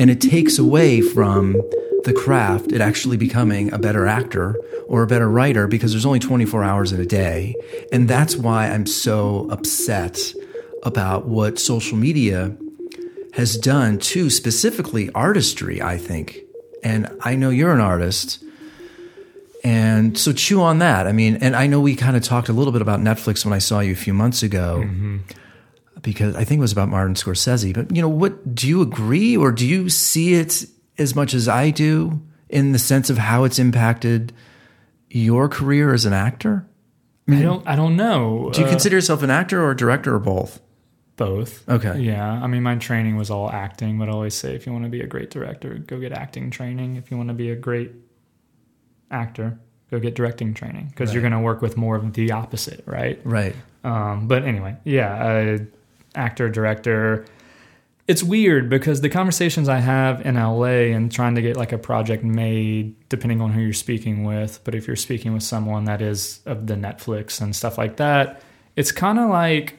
[0.00, 1.52] And it takes away from
[2.04, 4.58] the craft it actually becoming a better actor
[4.88, 7.54] or a better writer because there's only 24 hours in a day.
[7.92, 10.32] And that's why i'm so upset
[10.82, 12.56] about what social media
[13.34, 16.38] has done to specifically artistry i think.
[16.82, 18.42] And i know you're an artist.
[19.62, 21.06] And so chew on that.
[21.06, 23.52] I mean and i know we kind of talked a little bit about netflix when
[23.52, 25.18] i saw you a few months ago mm-hmm.
[26.02, 27.74] Because I think it was about Martin Scorsese.
[27.74, 30.64] But you know, what do you agree or do you see it
[30.98, 34.32] as much as I do in the sense of how it's impacted
[35.10, 36.66] your career as an actor?
[37.28, 38.50] I don't I don't know.
[38.52, 40.60] Do you Uh, consider yourself an actor or a director or both?
[41.16, 41.68] both?
[41.68, 41.98] Okay.
[42.00, 44.84] Yeah, I mean, my training was all acting, but I always say if you want
[44.86, 46.96] to be a great director, go get acting training.
[46.96, 47.92] If you want to be a great
[49.10, 49.58] actor,
[49.90, 53.20] go get directing training because you're going to work with more of the opposite, right?
[53.24, 53.54] Right.
[53.84, 55.58] Um, but anyway, yeah, uh,
[56.14, 57.24] actor, director.
[58.08, 61.78] It's weird because the conversations I have in LA and trying to get like a
[61.78, 66.02] project made, depending on who you're speaking with, but if you're speaking with someone that
[66.02, 68.42] is of the Netflix and stuff like that,
[68.74, 69.78] it's kind of like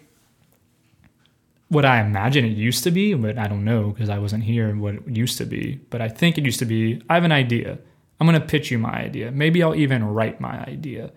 [1.68, 4.76] what I imagine it used to be, but I don't know because I wasn't here
[4.76, 5.80] what it used to be.
[5.90, 7.80] But I think it used to be I have an idea.
[8.20, 9.32] I'm going to pitch you my idea.
[9.32, 11.12] Maybe I'll even write my idea.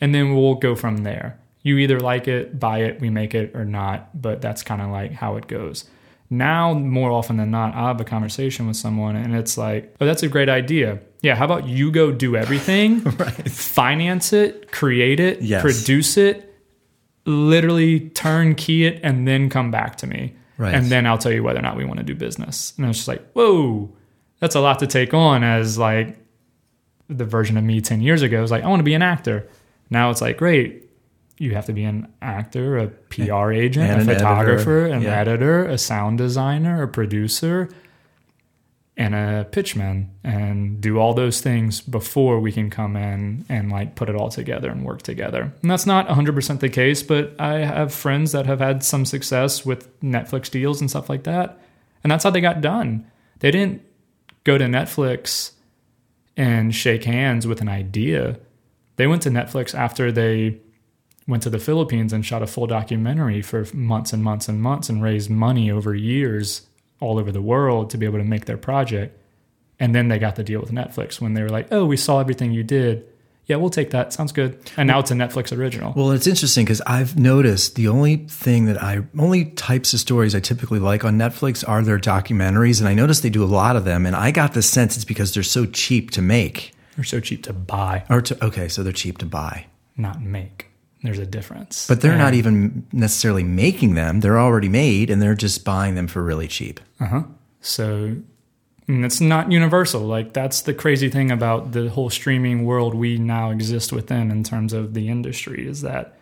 [0.00, 1.39] And then we'll go from there.
[1.62, 4.20] You either like it, buy it, we make it, or not.
[4.20, 5.84] But that's kind of like how it goes.
[6.32, 10.06] Now, more often than not, I have a conversation with someone and it's like, oh,
[10.06, 11.00] that's a great idea.
[11.22, 13.50] Yeah, how about you go do everything, Right.
[13.50, 15.60] finance it, create it, Yes.
[15.60, 16.54] produce it,
[17.26, 20.34] literally turnkey it, and then come back to me.
[20.56, 20.74] Right.
[20.74, 22.74] And then I'll tell you whether or not we want to do business.
[22.76, 23.90] And I was just like, whoa,
[24.38, 26.16] that's a lot to take on as like
[27.08, 29.48] the version of me 10 years ago was like, I want to be an actor.
[29.90, 30.84] Now it's like, great.
[31.40, 34.94] You have to be an actor, a PR agent, and a an photographer, editor.
[34.94, 35.18] an Yeah.
[35.20, 37.70] editor, a sound designer, a producer,
[38.94, 43.94] and a pitchman, and do all those things before we can come in and like
[43.94, 45.50] put it all together and work together.
[45.62, 49.64] And that's not 100% the case, but I have friends that have had some success
[49.64, 51.58] with Netflix deals and stuff like that.
[52.04, 53.06] And that's how they got done.
[53.38, 53.80] They didn't
[54.44, 55.52] go to Netflix
[56.36, 58.38] and shake hands with an idea.
[58.96, 60.58] They went to Netflix after they
[61.28, 64.88] went to the Philippines and shot a full documentary for months and months and months
[64.88, 66.62] and raised money over years
[67.00, 69.16] all over the world to be able to make their project.
[69.78, 72.20] And then they got the deal with Netflix when they were like, "Oh, we saw
[72.20, 73.04] everything you did.
[73.46, 74.12] Yeah, we'll take that.
[74.12, 75.92] Sounds good." And now it's a Netflix original.
[75.96, 80.34] Well, it's interesting because I've noticed the only thing that I, only types of stories
[80.34, 82.80] I typically like on Netflix are their documentaries.
[82.80, 84.04] And I noticed they do a lot of them.
[84.04, 86.72] And I got the sense it's because they're so cheap to make.
[86.96, 89.66] They're so cheap to buy, Or to, okay, so they're cheap to buy.
[89.96, 90.66] not make.
[91.02, 91.86] There's a difference.
[91.86, 94.20] But they're not even necessarily making them.
[94.20, 96.80] They're already made and they're just buying them for really cheap.
[97.00, 97.22] Uh-huh.
[97.60, 98.16] So
[98.86, 100.02] and it's not universal.
[100.02, 104.42] Like that's the crazy thing about the whole streaming world we now exist within in
[104.42, 106.16] terms of the industry is that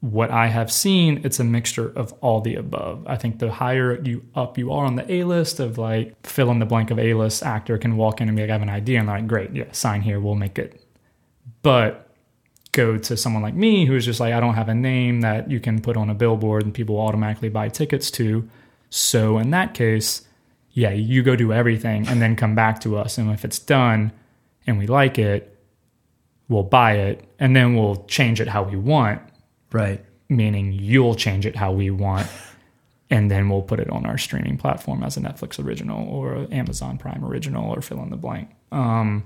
[0.00, 3.04] what I have seen, it's a mixture of all the above.
[3.06, 6.50] I think the higher you up you are on the A list of like fill
[6.50, 8.62] in the blank of A list actor can walk in and be like, I have
[8.62, 10.84] an idea, and they're like, great, yeah, sign here, we'll make it.
[11.62, 12.07] But
[12.72, 15.58] go to someone like me who's just like, I don't have a name that you
[15.60, 18.48] can put on a billboard and people automatically buy tickets to.
[18.90, 20.22] So in that case,
[20.72, 23.18] yeah, you go do everything and then come back to us.
[23.18, 24.12] And if it's done
[24.66, 25.56] and we like it,
[26.48, 29.20] we'll buy it and then we'll change it how we want,
[29.72, 30.04] Right.
[30.28, 32.26] meaning you'll change it how we want.
[33.10, 36.98] And then we'll put it on our streaming platform as a Netflix original or Amazon
[36.98, 38.50] Prime original or fill in the blank.
[38.70, 39.24] Um,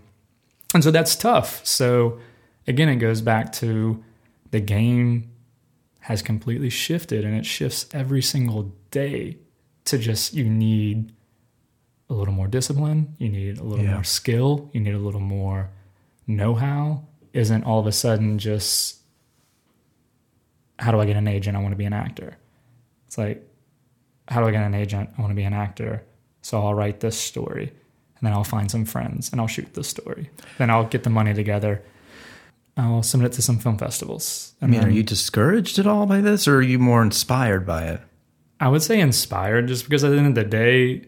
[0.73, 1.67] and so that's tough.
[1.67, 2.21] So
[2.67, 4.03] again, it goes back to
[4.51, 5.31] the game
[6.01, 9.37] has completely shifted and it shifts every single day
[9.85, 11.13] to just you need
[12.11, 13.95] a little more discipline, you need a little Yeah.
[13.95, 15.71] more skill, you need a little more
[16.27, 17.05] know how.
[17.33, 18.99] Isn't all of a sudden just
[20.79, 21.57] how do I get an agent?
[21.57, 22.37] I want to be an actor.
[23.07, 23.47] It's like,
[24.29, 25.11] how do I get an agent?
[25.17, 26.03] I want to be an actor.
[26.43, 29.89] So I'll write this story and then I'll find some friends and I'll shoot this
[29.89, 30.31] story.
[30.59, 31.83] Then I'll get the money together.
[32.77, 34.55] I'll submit it to some film festivals.
[34.63, 37.85] I mean, are you discouraged at all by this or are you more inspired by
[37.87, 38.01] it?
[38.61, 41.05] I would say inspired just because at the end of the day,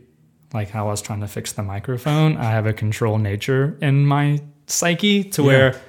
[0.53, 4.05] like how I was trying to fix the microphone, I have a control nature in
[4.07, 5.47] my psyche to Yeah.
[5.47, 5.81] where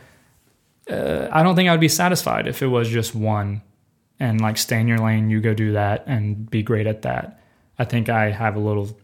[0.90, 3.62] uh, I don't think I would be satisfied if it was just one
[4.20, 7.42] and like stay in your lane, you go do that and be great at that.
[7.78, 8.98] I think I have a little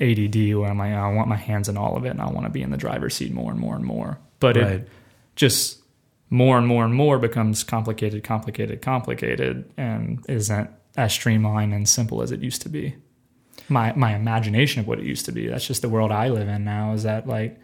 [0.00, 2.46] ADD where I'm like, I want my hands in all of it and I want
[2.46, 4.18] to be in the driver's seat more and more and more.
[4.40, 4.66] But Right.
[4.72, 4.88] it
[5.36, 5.82] just
[6.28, 12.22] more and more and more becomes complicated, complicated, complicated, and isn't as streamlined and simple
[12.22, 12.96] as it used to be.
[13.68, 15.46] My my imagination of what it used to be.
[15.46, 16.92] That's just the world I live in now.
[16.92, 17.58] Is that like,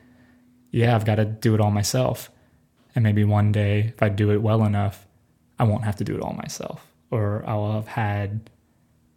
[0.71, 2.31] yeah, I've got to do it all myself,
[2.95, 5.07] and maybe one day if I do it well enough,
[5.59, 8.51] I won't have to do it all myself, or I'll have had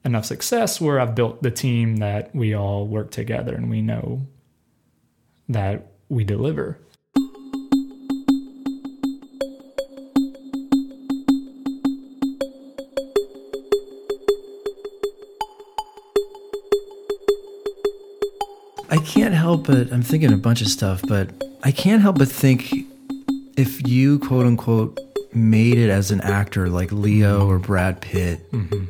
[0.03, 4.27] enough success where I've built the team that we all work together and we know
[5.49, 6.79] that we deliver.
[19.45, 21.29] Help but I'm thinking a bunch of stuff, but
[21.61, 22.73] I can't help but think
[23.55, 24.99] if you quote unquote
[25.33, 28.85] made it as an actor like Leo or Brad Pitt, mm-hmm.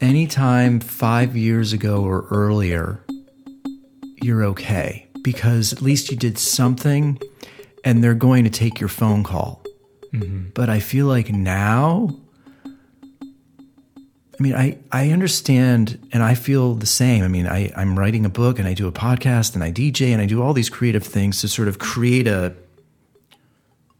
[0.00, 3.00] anytime five years ago or earlier,
[4.22, 5.08] you're okay.
[5.22, 7.18] because at least you did something
[7.84, 9.62] and they're going to take your phone call.
[10.12, 10.50] Mm-hmm.
[10.54, 12.16] But I feel like now,
[14.38, 17.24] I mean, I, I understand and I feel the same.
[17.24, 20.12] I mean, I, I'm writing a book and I do a podcast and I DJ
[20.12, 22.54] and I do all these creative things to sort of create a,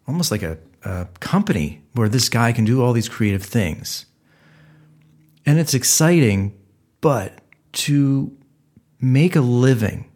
[0.06, 4.06] almost like a, a company where this guy can do all these creative things.
[5.44, 6.56] And it's exciting,
[7.00, 7.40] but
[7.72, 8.36] to
[9.00, 10.08] make a living,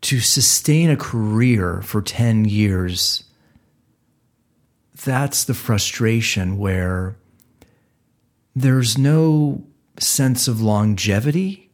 [0.00, 3.24] to sustain a career for 10 years,
[5.04, 7.16] that's the frustration where
[8.54, 9.64] there's no
[9.98, 11.70] sense of longevity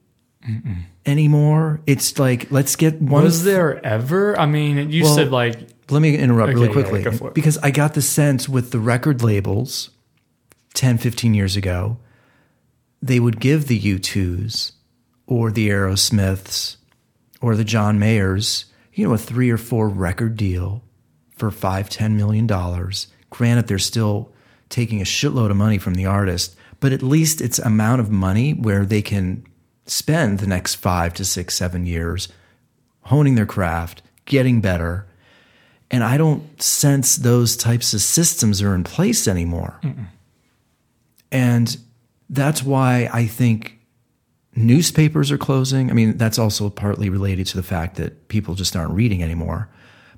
[1.04, 1.80] anymore.
[1.86, 3.24] It's like, let's get one.
[3.24, 4.38] Was there ever?
[4.38, 5.58] I mean, you Well, said like
[5.90, 8.80] Let me interrupt really Okay, yeah, quickly for because I got the sense with the
[8.80, 9.90] record labels
[10.74, 11.98] 10, 15 years ago,
[13.00, 14.72] they would give the U2s
[15.26, 16.76] or the Aerosmiths
[17.40, 20.82] or the John Mayers, you know, a three or four record deal
[21.36, 23.08] for five, ten million dollars.
[23.30, 24.32] Granted, they're still
[24.68, 26.56] taking a shitload of money from the artist,
[26.86, 29.44] but at least it's amount of money where they can
[29.86, 32.28] spend the next five to six, seven years
[33.00, 35.04] honing their craft, getting better.
[35.90, 39.80] And I don't sense those types of systems are in place anymore.
[41.32, 41.76] And
[42.30, 43.80] that's why I think
[44.54, 45.90] newspapers are closing.
[45.90, 49.68] I mean, that's also partly related to the fact that people just aren't reading anymore.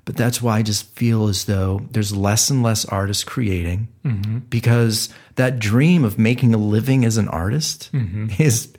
[0.05, 4.39] But that's why I just feel as though there's less and less artists creating mm-hmm.
[4.49, 8.27] because that dream of making a living as an artist mm-hmm.
[8.41, 8.73] is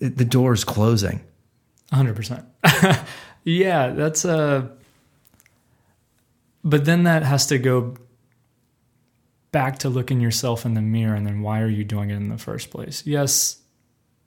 [0.00, 1.20] the door is closing.
[1.92, 2.44] hundred percent.
[3.44, 4.70] Yeah, that's a.
[6.64, 7.96] But then that has to go
[9.50, 12.28] back to looking yourself in the mirror, and then why are you doing it in
[12.28, 13.02] the first place?
[13.04, 13.58] Yes,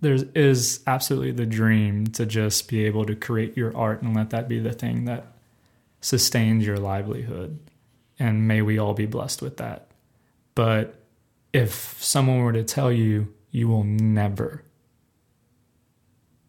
[0.01, 4.31] there is absolutely the dream to just be able to create your art and let
[4.31, 5.27] that be the thing that
[6.05, 7.57] sustains your livelihood,
[8.19, 9.87] and may we all be blessed with that.
[10.53, 11.01] But
[11.51, 14.61] if someone were to tell you you will never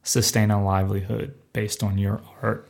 [0.03, 2.69] sustain a livelihood based on your art,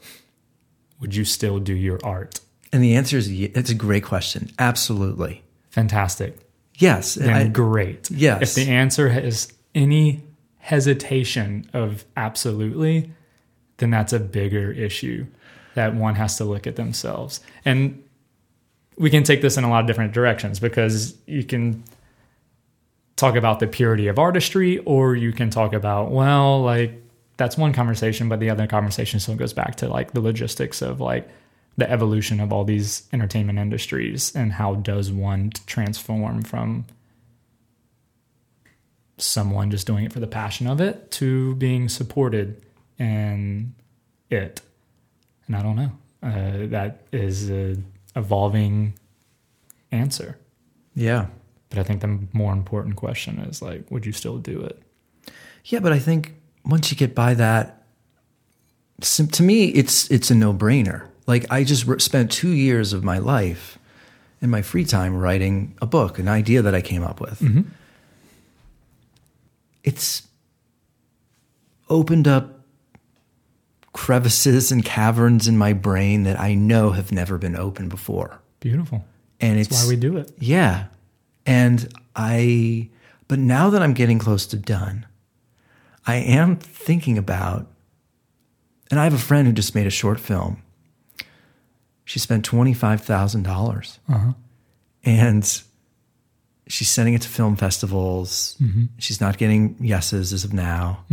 [1.00, 2.38] would you still do your art?
[2.72, 4.52] And the answer is it's a great question.
[4.56, 5.42] Absolutely.
[5.70, 6.38] Fantastic.
[6.76, 7.14] Yes.
[7.16, 8.12] Then I- great.
[8.12, 8.56] yes.
[8.56, 10.22] If the answer is any
[10.58, 13.10] hesitation of absolutely,
[13.78, 15.26] then that's a bigger issue
[15.76, 17.40] that one has to look at themselves.
[17.64, 18.02] And
[18.98, 21.84] we can take this in a lot of different directions because you can
[23.14, 26.92] talk about the purity of artistry or you can talk about, well, like
[27.36, 31.00] that's one conversation, but the other conversation still goes back to like the logistics of
[31.00, 31.28] like
[31.76, 36.86] the evolution of all these entertainment industries and how does one transform from
[39.18, 42.62] someone just doing it for the passion of it to being supported
[42.98, 43.74] in
[44.30, 44.60] it.
[45.46, 45.92] And I don't know.
[46.22, 47.76] Uh, that is a
[48.14, 48.94] evolving
[49.92, 50.38] answer.
[50.94, 51.26] yeah.
[51.68, 54.80] But I think the more important question is like, would you still do it?
[55.64, 56.34] Yeah, but I think
[56.64, 57.82] once you get by that,
[59.00, 61.08] to me, it's it's a no brainer.
[61.26, 63.78] Like I just spent two years of my life
[64.40, 67.42] in my free time writing a book, an idea that I came up with.
[69.82, 70.22] It's
[71.88, 72.55] opened up
[73.96, 79.02] crevices and caverns in my brain that I know have never been opened before, Beautiful.
[79.40, 80.30] and That's it's why we do it.
[80.38, 80.86] yeah.
[81.46, 82.90] And I,
[83.26, 85.06] but now that I'm getting close to done,
[86.06, 87.66] I am thinking about,
[88.90, 90.62] and I have a friend who just made a short film.
[92.04, 94.32] She spent $25,000 Uh-huh.
[95.04, 95.62] and
[96.68, 98.56] she's sending it to film festivals.
[98.98, 101.04] She's not getting yeses as of now.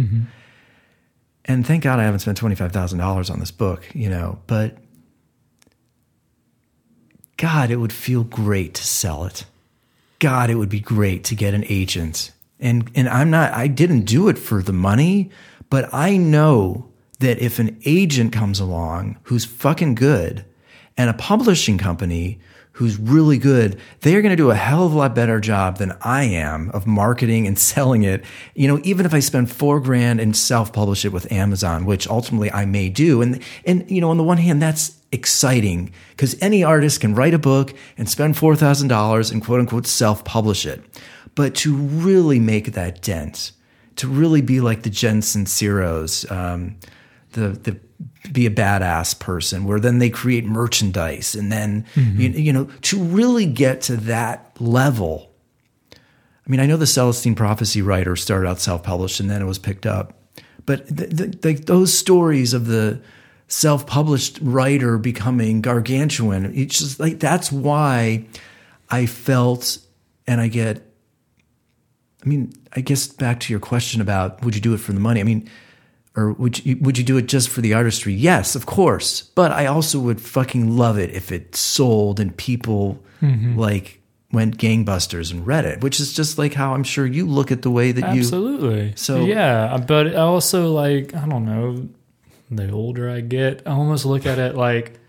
[1.46, 4.78] And thank God I haven't spent $25,000 on this book, you know, but
[7.38, 9.46] God, it would feel great to sell it.
[10.20, 12.32] God, it would be great to get an agent.
[12.60, 15.30] And and I'm not I didn't do it for the money,
[15.70, 16.88] but I know
[17.20, 20.46] that if an agent comes along who's fucking good
[20.96, 22.39] and a publishing company
[22.74, 25.78] who's really good, they are going to do a hell of a lot better job
[25.78, 28.26] than I am of marketing and selling it.
[28.55, 32.51] You know, even if I spend four grand and self-publish it with Amazon, which ultimately
[32.51, 33.21] I may do.
[33.21, 37.36] And, and, you know, on the one hand, that's exciting because any artist can write
[37.36, 40.82] a book and spend $4,000 and quote unquote self-publish it.
[41.36, 43.51] But to really make that dent,
[43.97, 46.78] to really be like the Jen Sinceros, um,
[47.34, 47.80] the, the,
[48.32, 52.20] be a badass person where then they create merchandise and then mm-hmm.
[52.20, 55.32] you, you know to really get to that level
[55.93, 59.60] i mean i know the celestine prophecy writer started out self-published and then it was
[59.60, 60.14] picked up
[60.66, 63.01] but th- th- like those stories of the
[63.47, 66.54] self-published writer becoming gargantuan.
[66.56, 68.26] It's just like that's why
[68.89, 69.78] I felt,
[70.28, 70.82] and I get.
[72.24, 74.99] I mean, I guess back to your question about would you do it for the
[74.99, 75.20] money?
[75.20, 75.49] I mean,
[76.16, 78.14] or would you would you do it just for the artistry?
[78.14, 79.22] Yes, of course.
[79.22, 83.57] But I also would fucking love it if it sold and people mm-hmm.
[83.57, 83.99] like
[84.32, 87.61] went gangbusters and read it, which is just like how I'm sure you look at
[87.61, 88.93] the way that you Absolutely.
[88.95, 91.89] So- yeah, but I also like I don't know.
[92.51, 94.99] The older I get, I almost look at it like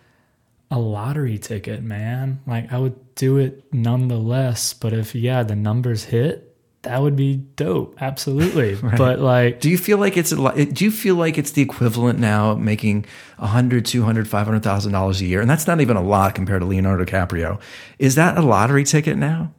[0.70, 2.40] a lottery ticket, man.
[2.46, 6.53] Like I would do it nonetheless, but if yeah, the numbers hit,
[6.84, 7.96] that would be dope.
[8.00, 8.76] Absolutely.
[8.96, 10.64] But like Do you feel like it's a?
[10.64, 13.04] Do you feel like it's the equivalent now making
[13.38, 16.02] a hundred, two hundred, five hundred thousand dollars a year, and that's not even a
[16.02, 17.60] lot compared to Leonardo DiCaprio?
[17.98, 19.52] Is that a lottery ticket now?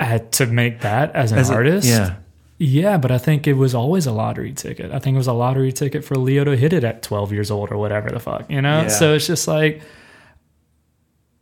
[0.00, 1.88] Had to make that as an As a- artist.
[1.88, 2.16] yeah.
[2.56, 4.92] Yeah, but I think it was always a lottery ticket.
[4.92, 7.50] I think it was a lottery ticket for Leo to hit it at 12 years
[7.50, 8.82] old or whatever the fuck, you know?
[8.82, 8.88] Yeah.
[8.88, 9.82] So it's just like,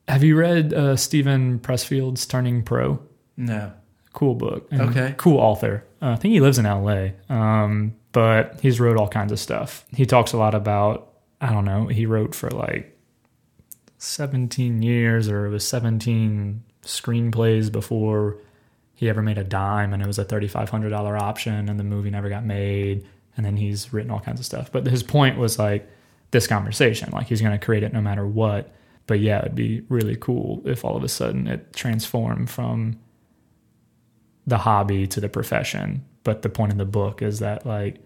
[0.09, 2.99] have you read uh, Steven Pressfield's Turning Pro?
[3.37, 3.73] No.
[4.13, 4.69] Cool book.
[4.73, 5.15] Okay.
[5.17, 5.85] Cool author.
[6.01, 9.85] Uh, I think he lives in LA, um, but he's wrote all kinds of stuff.
[9.95, 12.99] He talks a lot about, I don't know, he wrote for like
[14.03, 18.37] 17 years or it was 17 screenplays before
[18.97, 22.29] he ever made a dime and it was a $3500 option and the movie never
[22.29, 23.07] got made
[23.37, 25.89] and then he's written all kinds of stuff but his point was like
[26.33, 28.75] this conversation like he's going to create it no matter what
[29.07, 32.99] but yeah it'd be really cool if all of a sudden it transformed from
[34.47, 36.05] the hobby to the profession.
[36.25, 37.99] But the point of the book is that like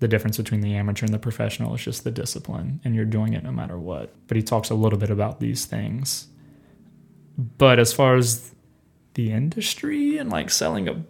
[0.00, 3.34] the difference between the amateur and the professional is just the discipline and you're doing
[3.34, 4.14] it no matter what.
[4.26, 6.28] But he talks a little bit about these things.
[7.36, 8.54] But as far as
[9.14, 11.04] the industry and like selling a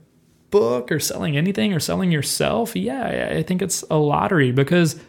[0.50, 5.00] book or selling anything or selling yourself, yeah, I I think it's a lottery because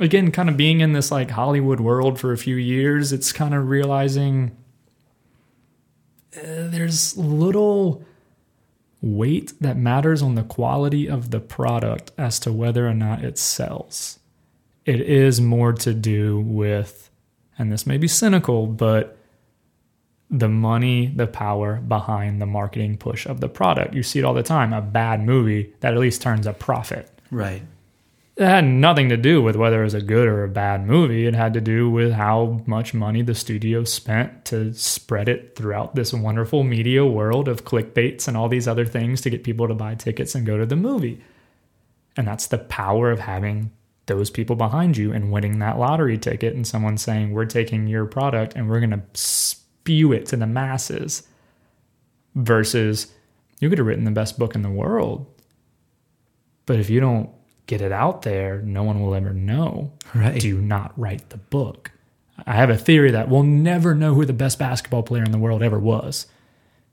[0.00, 3.54] again, kind of being in this like Hollywood world for a few years, it's kind
[3.54, 4.56] of realizing
[6.36, 8.04] uh, there's little
[9.00, 13.38] weight that matters on the quality of the product as to whether or not it
[13.38, 14.18] sells.
[14.84, 17.10] It is more to do with,
[17.58, 19.16] and this may be cynical, but
[20.30, 23.94] the money, the power behind the marketing push of the product.
[23.94, 24.72] You see it all the time.
[24.72, 27.10] A bad movie that at least turns a profit.
[27.30, 27.62] Right.
[28.38, 31.26] It had nothing to do with whether it was a good or a bad movie.
[31.26, 35.96] It had to do with how much money the studio spent to spread it throughout
[35.96, 39.74] this wonderful media world of clickbaits and all these other things to get people to
[39.74, 41.20] buy tickets and go to the movie.
[42.16, 43.72] And that's the power of having
[44.06, 48.06] those people behind you and winning that lottery ticket and someone saying, We're taking your
[48.06, 51.26] product and we're going to spew it to the masses
[52.36, 53.12] versus
[53.58, 55.26] you could have written the best book in the world.
[56.66, 57.30] But if you don't
[57.68, 59.92] get it out there, no one will ever know.
[60.14, 60.40] Right.
[60.40, 61.92] Do not write the book.
[62.46, 65.38] I have a theory that we'll never know who the best basketball player in the
[65.38, 66.26] world ever was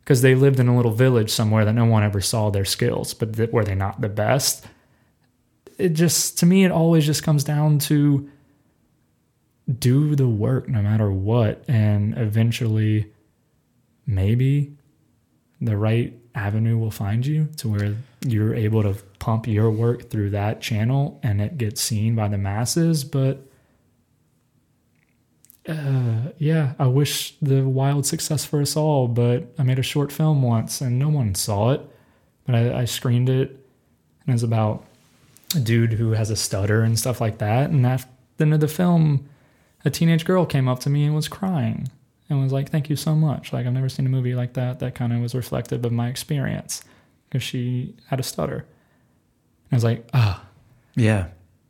[0.02, 3.14] because they lived in a little village somewhere that no one ever saw their skills.
[3.14, 4.66] But th- were they not the best?
[5.78, 8.30] It just, to me, it always just comes down to
[9.80, 11.64] do the work no matter what.
[11.70, 13.14] And eventually,
[14.06, 14.76] maybe
[15.62, 17.96] the right avenue will find you to where
[18.26, 18.96] you're able to
[19.26, 23.04] pump your work through that channel and it gets seen by the masses.
[23.04, 23.40] But
[25.68, 29.08] uh, yeah, I wish the wild success for us all.
[29.08, 31.82] But I made a short film once and no one saw it,
[32.46, 33.50] but I, I screened it
[34.28, 34.86] and it's about
[35.56, 37.72] a dude who has a stutter and stuff like that.
[37.72, 38.08] And at
[38.38, 39.28] the end of the film,
[39.84, 41.90] a teenage girl came up to me and was crying
[42.30, 44.78] and was like, "Thank you so much." Like I've never seen a movie like that.
[44.80, 46.84] That kind of was reflective of my experience
[47.28, 48.66] because she had a stutter.
[49.66, 50.44] And I was like, ah,
[50.96, 51.28] Yeah.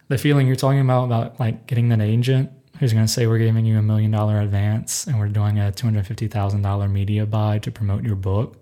[0.07, 3.37] the feeling you're talking about about like getting an agent who's going to say we're
[3.39, 6.87] giving you a million dollar advance and we're doing a two hundred fifty thousand dollar
[6.87, 8.57] media buy to promote your book.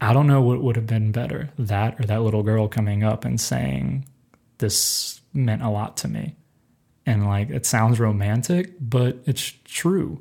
[0.00, 3.24] I don't know what would have been better, that or that little girl coming up
[3.24, 4.06] and saying,
[4.58, 6.36] "This meant a lot to me,"
[7.06, 10.20] and like it sounds romantic, but it's true.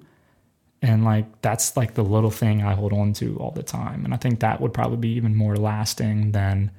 [0.81, 4.13] And like that's like the little thing I hold on to all the time, and
[4.13, 6.71] I think that would probably be even more lasting than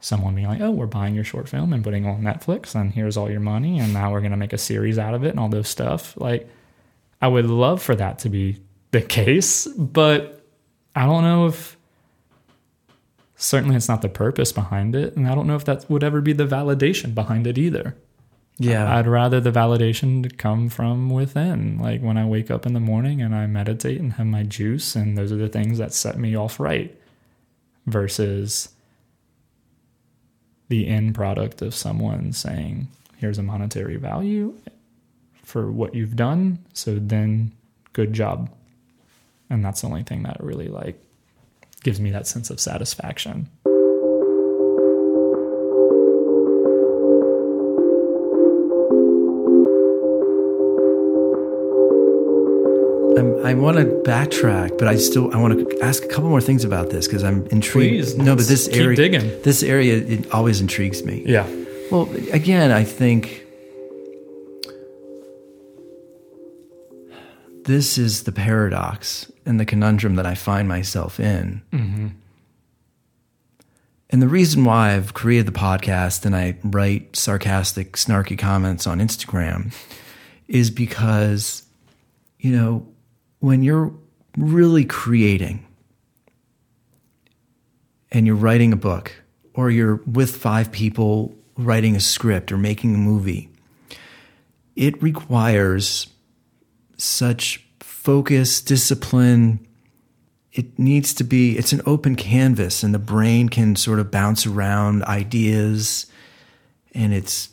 [0.00, 2.92] someone being like, "Oh, we're buying your short film and putting it on Netflix, and
[2.92, 5.40] here's all your money, and now we're gonna make a series out of it and
[5.40, 6.48] all those stuff." Like,
[7.20, 10.44] I would love for that to be the case, but
[10.94, 11.76] I don't know if.
[13.38, 16.22] Certainly, it's not the purpose behind it, and I don't know if that would ever
[16.22, 17.94] be the validation behind it either.
[18.58, 18.96] Yeah.
[18.96, 21.78] I'd rather the validation to come from within.
[21.78, 24.96] Like when I wake up in the morning and I meditate and have my juice,
[24.96, 26.98] and those are the things that set me off right,
[27.86, 28.70] versus
[30.68, 34.54] the end product of someone saying, here's a monetary value
[35.42, 36.58] for what you've done.
[36.72, 37.52] So then,
[37.92, 38.50] good job.
[39.48, 41.00] And that's the only thing that really like
[41.82, 43.48] gives me that sense of satisfaction.
[53.18, 56.40] I'm, I want to backtrack, but I still I want to ask a couple more
[56.40, 58.04] things about this because I'm intrigued.
[58.04, 59.42] Please, no, but this area, digging.
[59.42, 61.22] this area, it always intrigues me.
[61.26, 61.46] Yeah.
[61.90, 63.44] Well, again, I think
[67.64, 71.62] this is the paradox and the conundrum that I find myself in.
[71.72, 72.08] Mm-hmm.
[74.10, 79.00] And the reason why I've created the podcast and I write sarcastic, snarky comments on
[79.00, 79.74] Instagram
[80.46, 81.64] is because,
[82.38, 82.86] you know,
[83.40, 83.92] when you're
[84.36, 85.66] really creating
[88.10, 89.12] and you're writing a book
[89.54, 93.48] or you're with five people writing a script or making a movie,
[94.74, 96.08] it requires
[96.96, 99.66] such focus, discipline.
[100.52, 104.46] It needs to be, it's an open canvas and the brain can sort of bounce
[104.46, 106.06] around ideas
[106.92, 107.50] and it's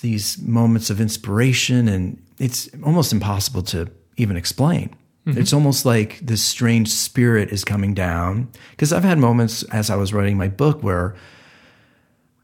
[0.00, 4.94] these moments of inspiration and it's almost impossible to even explain.
[5.26, 5.40] Mm-hmm.
[5.40, 8.50] It's almost like this strange spirit is coming down.
[8.70, 11.16] Because I've had moments as I was writing my book where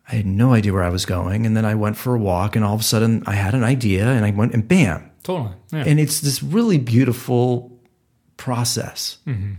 [0.08, 1.46] I had no idea where I was going.
[1.46, 3.64] And then I went for a walk and all of a sudden I had an
[3.64, 5.10] idea and I went and bam.
[5.22, 5.52] Totally.
[5.72, 5.84] Yeah.
[5.86, 7.78] And it's this really beautiful
[8.36, 9.18] process.
[9.26, 9.54] Mm-hmm.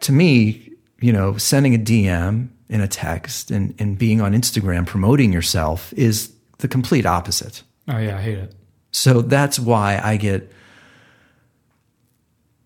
[0.00, 4.86] To me, you know, sending a DM in a text and, and being on Instagram
[4.86, 7.62] promoting yourself is the complete opposite.
[7.88, 8.54] oh yeah, I hate it.
[8.92, 10.50] So that's why I get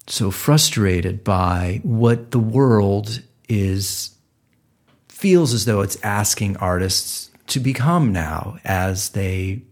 [0.07, 4.11] so frustrated by what the world is
[5.09, 9.63] feels as though it's asking artists to become now as they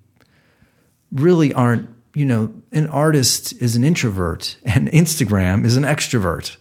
[1.10, 6.56] really aren't you know an artist is an introvert and Instagram is an extrovert.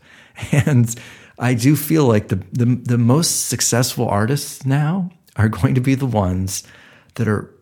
[0.52, 0.94] And
[1.40, 5.96] I do feel like the the, the most successful artists now are going to be
[5.96, 6.64] the ones
[7.16, 7.54] that are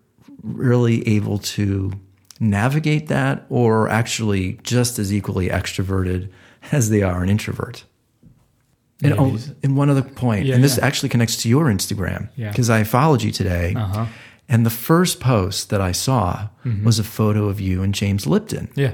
[0.41, 1.91] really able to
[2.39, 6.29] navigate that or actually just as equally extroverted
[6.71, 7.83] as they are an introvert.
[9.01, 10.85] And, oh, and one other point, Yeah, and this yeah.
[10.85, 12.49] actually connects to your Instagram Yeah.
[12.51, 13.73] because I followed you today.
[13.75, 14.05] Uh-huh.
[14.49, 16.83] And the first post that I saw Mm-hmm.
[16.85, 18.69] was a photo of you and James Lipton.
[18.75, 18.93] Yeah.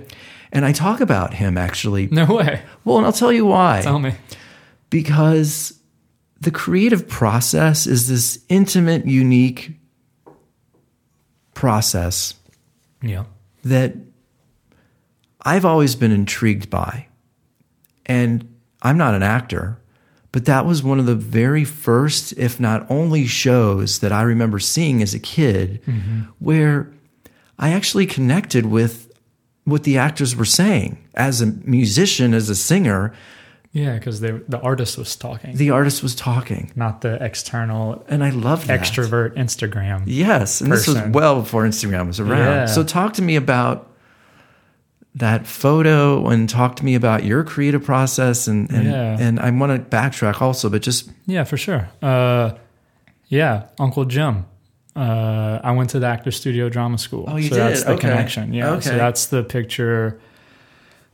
[0.51, 2.07] And I talk about him actually.
[2.11, 2.61] No way.
[2.83, 3.81] Well, and I'll tell you why.
[3.81, 4.13] Tell me.
[4.91, 5.73] because
[6.39, 9.71] the creative process is this intimate, unique
[11.53, 12.33] process
[13.01, 13.23] Yeah.
[13.65, 13.95] That
[15.41, 17.07] I've always been intrigued by.
[18.05, 19.79] And I'm not an actor,
[20.31, 24.59] but that was one of the very first, if not only, shows that I remember
[24.59, 26.21] seeing as a kid mm-hmm.
[26.39, 26.91] where
[27.57, 29.11] I actually connected with
[29.63, 31.03] what the actors were saying.
[31.15, 33.13] As a musician, as a singer,
[33.75, 36.71] Yeah, because the artist was talking, the artist was talking.
[36.77, 38.79] not the external And I love that.
[38.79, 40.03] extrovert Instagram.
[40.05, 42.39] Yes, and this was well before Instagram was around.
[42.39, 42.65] Yeah.
[42.67, 43.91] So talk to me about
[45.15, 49.17] that photo and talk to me about your creative process and and, Yeah.
[49.19, 51.89] and I want to backtrack also, but just Yeah, for sure.
[52.01, 52.51] Uh,
[53.27, 54.45] yeah, Uncle Jim.
[54.95, 57.25] Uh, I went to the Actor Studio Drama School.
[57.27, 57.59] Oh, you so did?
[57.63, 58.01] that's the Okay.
[58.07, 58.53] connection.
[58.53, 58.79] Yeah.
[58.79, 58.97] So Okay.
[58.97, 60.19] that's the picture.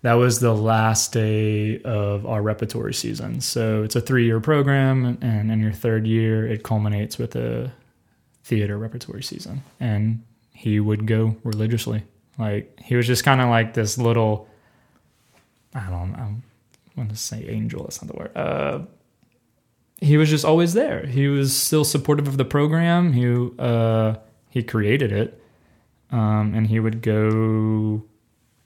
[0.04, 3.40] That was the last day of our repertory season.
[3.42, 7.72] So it's a three year program, and in your third year, it culminates with a
[8.44, 9.64] theater repertory season.
[9.80, 10.24] And
[10.54, 12.04] he would go religiously.
[12.40, 14.48] Like, he was just kind of like this little,
[15.76, 16.34] I don't I
[16.96, 18.36] want to say angel, that's not the word.
[18.36, 18.80] Uh,
[20.02, 21.06] he was just always there.
[21.06, 23.14] He was still supportive of the program.
[23.14, 24.16] He uh,
[24.50, 25.42] he created it,
[26.12, 28.04] um, and he would go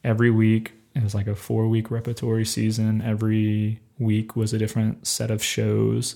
[0.04, 0.72] every week.
[0.96, 3.02] It was like a four week repertory season.
[3.02, 6.16] Every week was a different set of shows,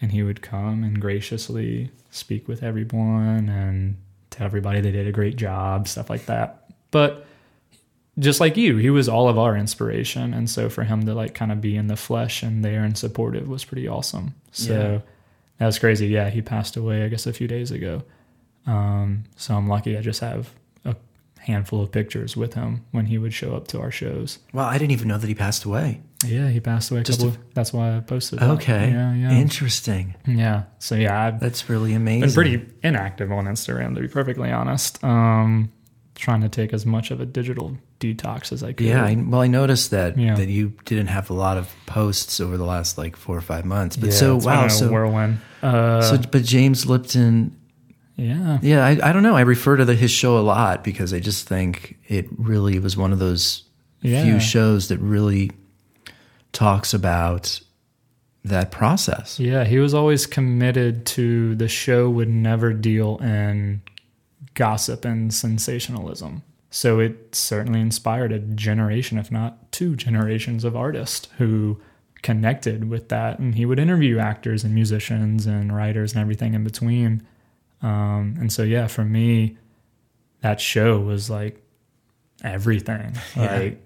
[0.00, 3.96] and he would come and graciously speak with everyone and
[4.30, 6.64] tell everybody they did a great job, stuff like that.
[6.90, 7.26] But
[8.18, 11.34] just like you, he was all of our inspiration, and so for him to like
[11.34, 14.34] kind of be in the flesh and there and supportive was pretty awesome.
[14.50, 14.98] So Yeah.
[15.58, 16.08] that was crazy.
[16.08, 18.02] Yeah, he passed away, I guess, a few days ago.
[18.66, 19.96] Um, so I'm lucky.
[19.96, 20.50] I just have
[21.42, 24.38] handful of pictures with him when he would show up to our shows.
[24.52, 26.00] wow, I didn't even know that he passed away.
[26.24, 27.00] Yeah, he passed away.
[27.00, 27.36] A Just couple.
[27.54, 28.38] that's why I posted.
[28.38, 28.50] that.
[28.50, 28.90] Okay.
[28.92, 30.14] Yeah, yeah, Interesting.
[30.26, 30.64] yeah.
[30.78, 32.20] So yeah, I've That's really amazing.
[32.28, 35.02] been pretty inactive on Instagram to be perfectly honest.
[35.02, 35.72] Um,
[36.14, 38.86] trying to take as much of a digital detox as I could.
[38.86, 40.34] Yeah, I, well, I noticed that Yeah.
[40.36, 43.64] that you didn't have a lot of posts over the last like four or five
[43.64, 43.96] months.
[43.96, 45.38] But Yeah, so wow, so whirlwind.
[45.62, 47.56] Uh, so but James Lipton
[48.16, 48.58] Yeah.
[48.62, 49.36] Yeah, I, I don't know.
[49.36, 52.96] I refer to the, his show a lot because I just think it really was
[52.96, 53.64] one of those
[54.02, 54.22] Yeah.
[54.24, 55.50] few shows that really
[56.52, 57.60] talks about
[58.44, 59.38] that process.
[59.40, 63.82] Yeah, he was always committed to the show would never deal in
[64.54, 66.42] gossip and sensationalism.
[66.70, 71.80] So it certainly inspired a generation, if not two generations of artists who
[72.22, 73.38] connected with that.
[73.38, 77.22] And he would interview actors and musicians and writers and everything in between.
[77.82, 79.58] Um, and so, yeah, for me,
[80.40, 81.62] that show was like
[82.42, 83.16] everything.
[83.36, 83.56] Yeah.
[83.56, 83.82] Like,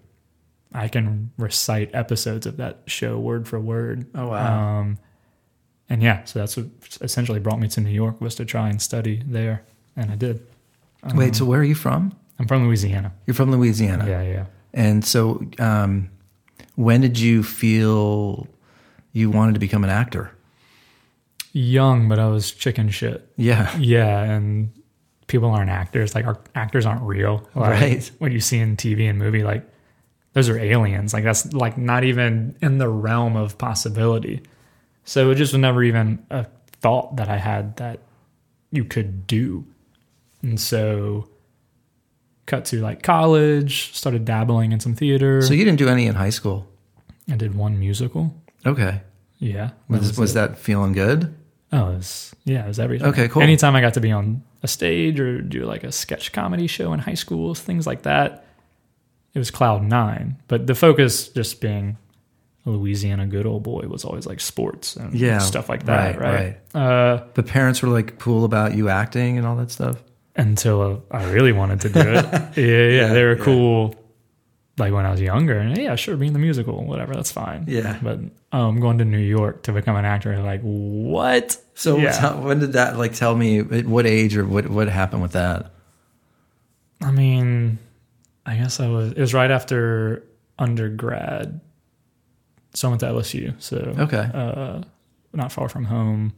[0.72, 4.06] I can recite episodes of that show word for word.
[4.14, 4.80] Oh, wow.
[4.80, 4.98] Um,
[5.88, 6.66] and yeah, so that's what
[7.00, 9.62] essentially brought me to New York was to try and study there,
[9.96, 10.44] and I did.
[11.14, 12.12] Wait, so where are you from?
[12.38, 13.12] I'm from Louisiana.
[13.26, 14.06] You're from Louisiana.
[14.06, 14.46] Yeah, yeah.
[14.74, 16.10] And so, um,
[16.74, 18.48] when did you feel
[19.12, 20.32] you wanted to become an actor?
[21.56, 23.26] Young, but I was chicken shit.
[23.36, 23.74] Yeah.
[23.78, 24.70] Yeah, and
[25.26, 26.14] people aren't actors.
[26.14, 27.48] Like our actors aren't real.
[27.54, 28.10] Like, Right.
[28.18, 29.66] What you see in TV and movie, like
[30.34, 31.14] those are aliens.
[31.14, 34.42] Like that's like not even in the realm of possibility.
[35.04, 36.46] So it just was never even a
[36.82, 38.00] thought that I had that
[38.70, 39.64] you could do.
[40.42, 41.26] And so
[42.44, 45.40] cut to like college, started dabbling in some theater.
[45.40, 46.68] So you didn't do any in high school.
[47.30, 48.34] I did one musical.
[48.66, 49.00] Okay.
[49.38, 49.70] Yeah.
[49.88, 50.34] Was, was, it.
[50.34, 51.34] that feeling good?
[51.72, 53.08] Oh, it was, yeah, it was everything.
[53.08, 53.42] Okay, cool.
[53.42, 56.92] Anytime I got to be on a stage or do like a sketch comedy show
[56.92, 58.44] in high school, things like that,
[59.34, 60.36] it was cloud nine.
[60.48, 61.98] But the focus just being
[62.64, 66.56] a Louisiana good old boy was always like sports and Yeah, stuff like that, right,
[66.74, 66.82] right?
[66.82, 70.02] Uh, The parents were like cool about you acting and all that stuff.
[70.36, 72.24] until uh, I really wanted to do it.
[72.56, 73.44] yeah, yeah, they were yeah.
[74.78, 77.64] Like when I was younger, and yeah, sure, be in the musical, whatever, that's fine.
[77.66, 77.98] Yeah.
[78.02, 78.20] But
[78.52, 81.56] um, going to New York to become an actor, like what?
[81.74, 82.12] So Yeah.
[82.12, 85.32] tell- when did that like tell me at what age or what what happened with
[85.32, 85.72] that?
[87.02, 87.78] I mean,
[88.44, 89.12] I guess I was.
[89.12, 90.22] It was right after
[90.58, 91.60] undergrad,
[92.74, 93.54] so I went to LSU.
[93.58, 94.30] So Okay.
[94.32, 94.82] uh,
[95.32, 96.32] not far from home.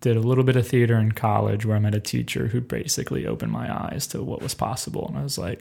[0.00, 3.26] Did a little bit of theater in college, where I met a teacher who basically
[3.26, 5.60] opened my eyes to what was possible, and I was like,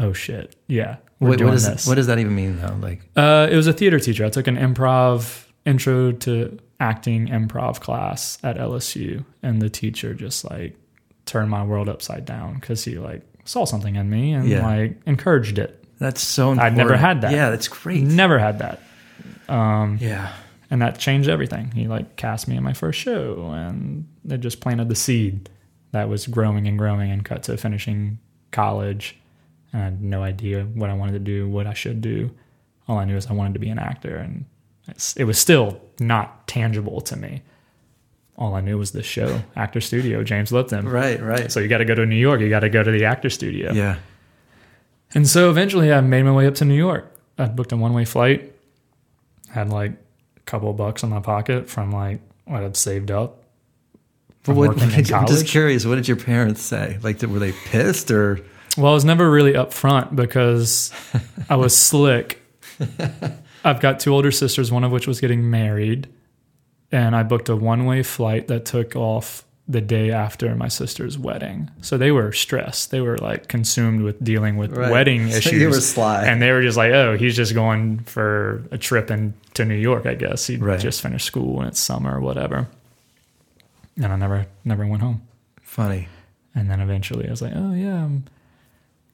[0.00, 2.76] "Oh shit, yeah, we're What, doing what does this." what does that even mean though?
[2.80, 4.24] Like Uh, it was a theater teacher.
[4.24, 10.50] I took an improv intro to acting improv class at LSU, and the teacher just
[10.50, 10.76] like
[11.26, 14.66] turned my world upside down because he like saw something in me and Yeah.
[14.66, 15.76] like encouraged it.
[15.98, 16.72] that's so important.
[16.72, 17.32] I'd never had that.
[17.32, 18.02] Yeah, that's great.
[18.02, 18.80] Never had that,
[19.50, 20.32] um, Yeah.
[20.70, 21.72] and that changed everything.
[21.72, 25.50] He like cast me in my first show, and it just planted the seed
[25.92, 28.18] that was growing and growing and cut to finishing
[28.50, 29.18] college.
[29.72, 32.30] And I had no idea what I wanted to do, what I should do.
[32.88, 34.44] All I knew is I wanted to be an actor, and
[34.88, 37.42] it's, it was still not tangible to me.
[38.36, 40.88] All I knew was this show, Actor Studio, James Lipton.
[40.88, 41.52] Right, right.
[41.52, 42.40] So you got to go to New York.
[42.40, 43.72] You got to go to the Actor Studio.
[43.72, 43.96] yeah.
[45.12, 47.12] And so eventually I made my way up to New York.
[47.36, 48.54] I booked a one way flight,
[49.48, 49.92] had like
[50.36, 53.42] a couple of bucks in my pocket from like what I'd saved up.
[54.44, 54.80] But what,
[55.12, 55.84] I'm just curious.
[55.84, 56.98] What did your parents say?
[57.02, 58.40] Like, were they pissed or?
[58.80, 60.90] Well, I was never really upfront because
[61.48, 62.40] I was slick.
[63.64, 66.08] I've got two older sisters, one of which was getting married,
[66.90, 71.16] and I booked a one way flight that took off the day after my sister's
[71.18, 71.70] wedding.
[71.82, 72.90] So they were stressed.
[72.90, 74.90] They were like consumed with dealing with Right.
[74.90, 75.52] wedding issues.
[75.52, 76.24] you were sly.
[76.24, 80.06] And they were just like, oh, he's just going for a trip into New York,
[80.06, 80.46] I guess.
[80.48, 80.80] He Right.
[80.80, 82.66] just finished school and it's summer or whatever.
[83.96, 85.22] And I never never went home.
[85.62, 86.08] Funny.
[86.54, 88.24] And then eventually I was like, oh, yeah, I'm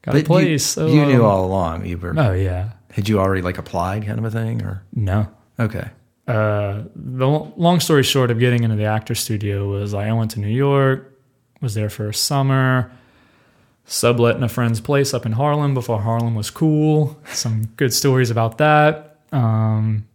[0.06, 0.76] got But a place.
[0.76, 1.84] You, oh, you knew um, all along.
[1.84, 2.14] You were.
[2.16, 2.70] Oh, yeah.
[2.92, 5.28] Had you already like applied, kind of a thing, or No.
[5.60, 5.90] okay?
[6.26, 10.30] Uh, the long story short of getting into the actor studio was like I went
[10.32, 11.12] to New York,
[11.60, 12.90] was there for a summer,
[13.84, 17.16] sublet in a friend's place up in Harlem before Harlem was cool.
[17.26, 19.18] Some good stories about that.
[19.30, 20.06] Um,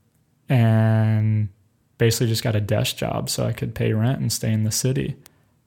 [0.50, 1.50] and
[1.98, 4.72] basically just got a desk job so I could pay rent and stay in the
[4.72, 5.16] city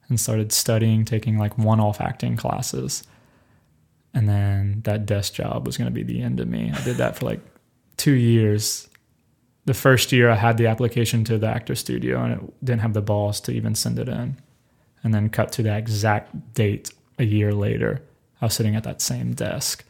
[0.09, 3.03] and started studying, taking like one off acting classes.
[4.15, 6.71] And then that desk job was going to be the end of me.
[6.73, 7.41] I did that for like
[7.97, 8.87] two years
[9.65, 12.93] the first year I had the application to the actor studio and it didn't have
[12.93, 14.37] the balls to even send it in.
[15.03, 18.01] And then cut to that exact date a year later,
[18.41, 19.83] I was sitting at that same desk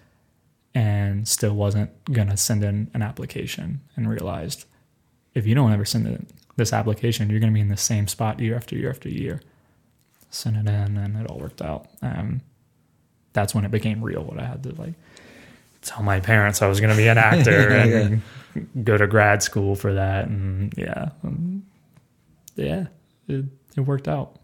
[0.74, 4.66] and still wasn't going to send in an application and realized
[5.34, 6.26] if you don't ever send in
[6.58, 9.42] this application, you're going to be in the same spot year after year after year.
[10.30, 11.88] Send it in and it all worked out.
[12.02, 12.42] Um,
[13.36, 14.24] that's when it became real.
[14.24, 14.94] What I had to like
[15.84, 18.22] tell my parents I was going to be an actor and
[18.56, 18.62] yeah.
[18.84, 20.28] go to grad school for that.
[20.28, 21.64] And yeah, um,
[22.56, 22.88] yeah,
[23.28, 24.40] it, it worked out.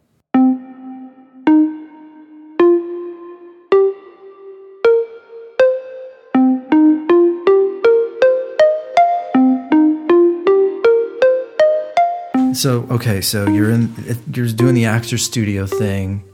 [12.54, 13.96] So okay, so you're in
[14.32, 16.31] you're doing the actor studio thing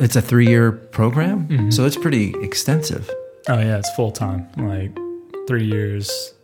[0.00, 3.10] it's a three year program, so it's pretty extensive.
[3.48, 4.48] Oh yeah, it's full time.
[4.56, 4.96] Like
[5.48, 6.34] three years,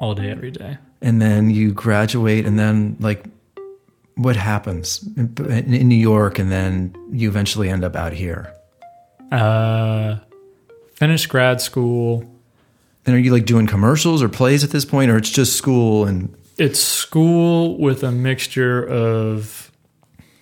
[0.00, 0.78] all day, every day.
[1.02, 3.24] And then you graduate, and then like,
[4.14, 5.34] what happens in,
[5.74, 8.52] in New York, and then you eventually end up out here.
[9.30, 10.16] Uh,
[10.94, 12.24] finish grad school.
[13.04, 16.06] And are you like doing commercials or plays at this point, or it's just school
[16.06, 19.65] and It's school with a mixture of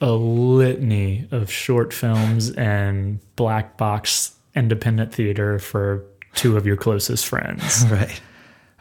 [0.01, 7.26] a litany of short films and black box independent theater for two of your closest
[7.26, 7.84] friends.
[7.90, 8.20] right?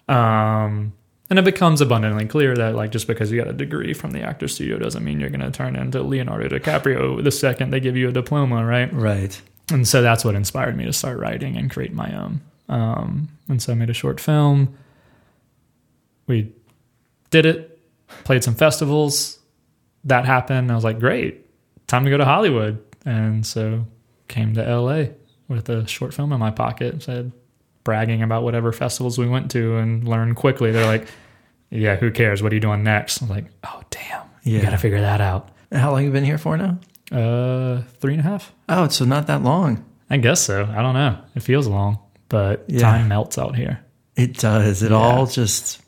[0.07, 0.93] Um,
[1.29, 4.21] and it becomes abundantly clear that like just because you got a degree from the
[4.21, 7.97] actor studio doesn't mean you're going to turn into Leonardo DiCaprio the second they give
[7.97, 8.91] you a diploma, right?
[8.93, 9.41] Right.
[9.71, 12.41] And so that's what inspired me to start writing and create my own.
[12.69, 14.77] Um, and so I made a short film.
[16.27, 16.53] We
[17.29, 17.79] did it,
[18.25, 19.39] played some festivals.
[20.05, 20.71] That happened.
[20.71, 21.45] I was like, great,
[21.87, 22.83] time to go to Hollywood.
[23.05, 23.85] And so
[24.27, 25.05] came to LA
[25.47, 27.03] with a short film in my pocket.
[27.03, 27.31] Said
[27.83, 30.71] bragging about whatever festivals we went to and learned quickly.
[30.71, 31.07] They're like,
[31.69, 32.41] yeah, who cares?
[32.41, 33.21] What are you doing next?
[33.21, 35.49] I'm like, oh damn, you got to figure that out.
[35.71, 36.77] How long have you been here for now?
[37.11, 38.53] Uh, three and a half.
[38.69, 39.83] Oh, so not that long.
[40.09, 40.65] I guess so.
[40.65, 41.17] I don't know.
[41.35, 41.99] It feels long,
[42.29, 42.79] but Yeah.
[42.79, 43.79] time melts out here.
[44.15, 44.81] It does.
[44.83, 44.97] It Yeah.
[44.97, 45.81] all just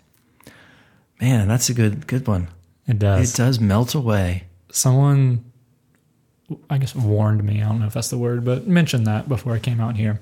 [1.22, 2.48] man, that's a good good one.
[2.88, 3.34] It does.
[3.34, 4.44] It does melt away.
[4.72, 5.44] Someone,
[6.70, 7.62] I guess, warned me.
[7.62, 10.22] I don't know if that's the word, but mentioned that before I came out here,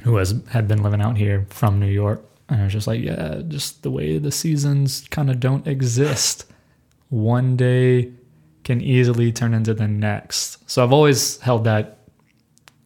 [0.00, 3.00] who has had been living out here from New York, and I was just like,
[3.00, 6.46] yeah, just the way the seasons kind of don't exist.
[7.10, 8.12] One day
[8.64, 10.68] can easily turn into the next.
[10.70, 11.98] So I've always held that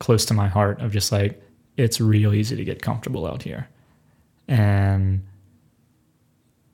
[0.00, 1.42] close to my heart of just like
[1.76, 3.68] it's real easy to get comfortable out here.
[4.48, 5.26] And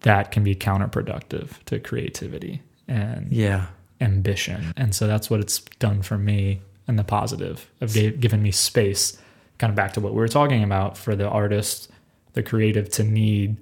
[0.04, 3.66] that can be counterproductive to creativity and Yeah.
[4.00, 4.72] ambition.
[4.76, 9.16] And so that's what it's done for me and the positive of giving me space,
[9.58, 11.90] kind of back to what we were talking about for the artist,
[12.34, 13.56] the creative to need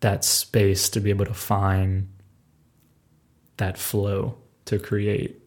[0.00, 2.08] that space to be able to find
[3.56, 4.36] that flow
[4.66, 5.40] to create.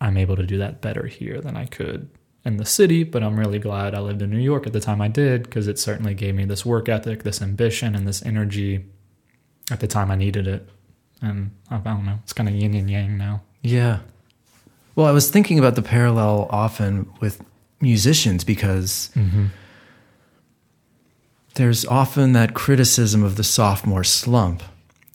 [0.00, 2.08] I'm able to do that better here than I could
[2.46, 5.02] in the city, but I'm really glad I lived in New York at the time
[5.02, 8.84] I did because it certainly gave me this work ethic, this ambition, and this energy
[9.70, 10.68] at the time I needed it.
[11.20, 13.42] And I don't know, it's kind of yin and yang now.
[13.62, 13.98] Yeah.
[14.94, 17.42] Well, I was thinking about the parallel often with
[17.80, 19.46] musicians because mm-hmm.
[21.54, 24.62] there's often that criticism of the sophomore slump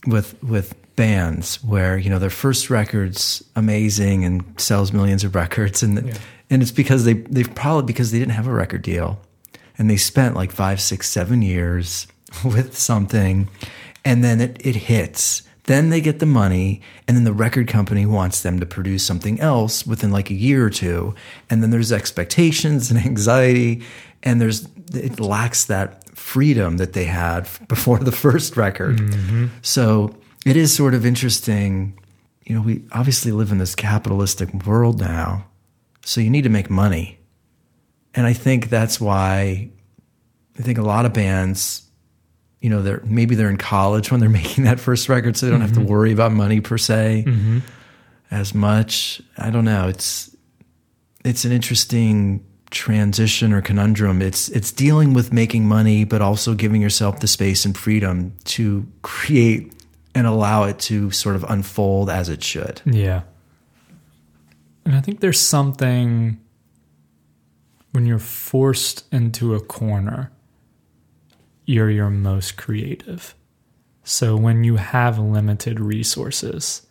[0.06, 5.82] with with bands where you know their first records amazing and sells millions of records
[5.82, 6.18] and Yeah.
[6.52, 9.20] And it's because they they've probably because they didn't have a record deal
[9.78, 12.06] and they spent like five six seven years
[12.46, 13.50] with something
[14.06, 15.44] and then it, it hits.
[15.66, 19.40] Then they get the money and then the record company wants them to produce something
[19.40, 21.16] else within like a year or two.
[21.50, 23.84] And then there's expectations and anxiety
[24.24, 28.98] and there's it lacks that freedom that they had before the first record.
[28.98, 29.48] Mm-hmm.
[29.62, 31.98] So it is sort of interesting.
[32.46, 35.46] You know we obviously live in this capitalistic world now
[36.04, 37.20] so you need to make money.
[38.14, 39.70] And i think that's why
[40.60, 41.90] i think a lot of bands
[42.62, 45.52] you know they're maybe they're in college when they're making that first record so they
[45.52, 45.90] don't have to mm-hmm.
[45.90, 47.60] worry about money per se mm-hmm.
[48.30, 49.22] as much.
[49.38, 49.88] I don't know.
[49.88, 50.34] It's
[51.26, 54.22] it's an interesting transition or conundrum.
[54.22, 58.88] It's it's dealing with making money but also giving yourself the space and freedom to
[59.02, 59.74] create
[60.14, 62.82] and allow it to sort of unfold as it should.
[62.86, 63.24] Yeah.
[64.92, 66.38] And I think there's something
[67.94, 70.34] when you're forced into a corner,
[71.64, 73.34] you're your most creative.
[74.04, 76.86] So when you have limited resources,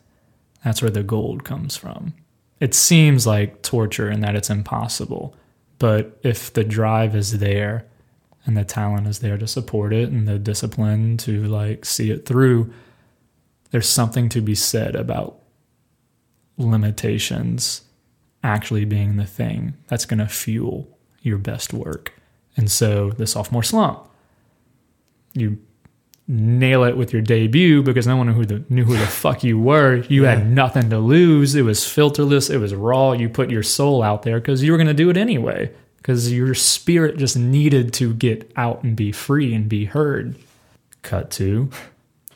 [0.65, 2.15] that's where the gold comes from.
[2.59, 5.37] It seems like torture in that it's impossible.
[5.79, 7.87] But if the drive is there
[8.47, 12.25] and the talent is there to support it and the discipline to like see it
[12.25, 12.73] through,
[13.73, 15.43] there's something to be said about
[16.57, 17.83] limitations
[18.43, 20.89] actually being the thing that's going to fuel
[21.23, 22.13] your best work.
[22.57, 24.09] And so the sophomore slump,
[25.35, 25.59] you
[26.27, 29.43] nail it with your debut because no one knew who the, knew who the fuck
[29.45, 29.97] you were.
[30.09, 30.37] You Yeah.
[30.37, 31.55] had nothing to lose.
[31.55, 32.51] It was filterless.
[32.51, 33.13] It was raw.
[33.13, 36.33] You put your soul out there because you were going to do it anyway because
[36.33, 40.37] your spirit just needed to get out and be free and be heard.
[41.03, 41.71] Cut to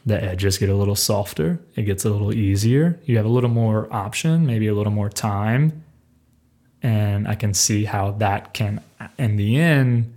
[0.06, 1.60] the edges get a little softer.
[1.76, 2.98] It gets a little easier.
[3.06, 5.82] You have a little more option, maybe a little more time.
[6.84, 8.82] And I can see how that can,
[9.18, 10.12] in the end,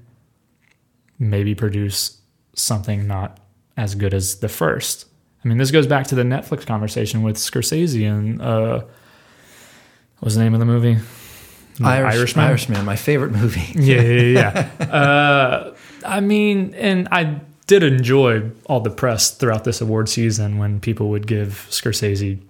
[1.17, 2.19] maybe produce
[2.55, 3.39] something not
[3.77, 5.05] as good as the first.
[5.43, 8.79] I mean, this goes back to the Netflix conversation with Scorsese and uh,
[10.19, 10.97] what was the name of the movie?
[11.81, 12.45] Irish, Irishman?
[12.45, 13.61] Irishman, my favorite movie.
[13.79, 14.85] Yeah, yeah, yeah.
[14.93, 20.81] uh, I mean, and I did enjoy all the press throughout this award season when
[20.81, 22.41] people would give Scorsese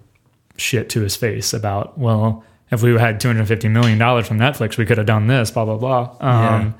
[0.56, 4.98] shit to his face about, well, if we had $250 million from Netflix, we could
[4.98, 6.16] have done this, blah, blah, blah.
[6.20, 6.72] Um, Yeah.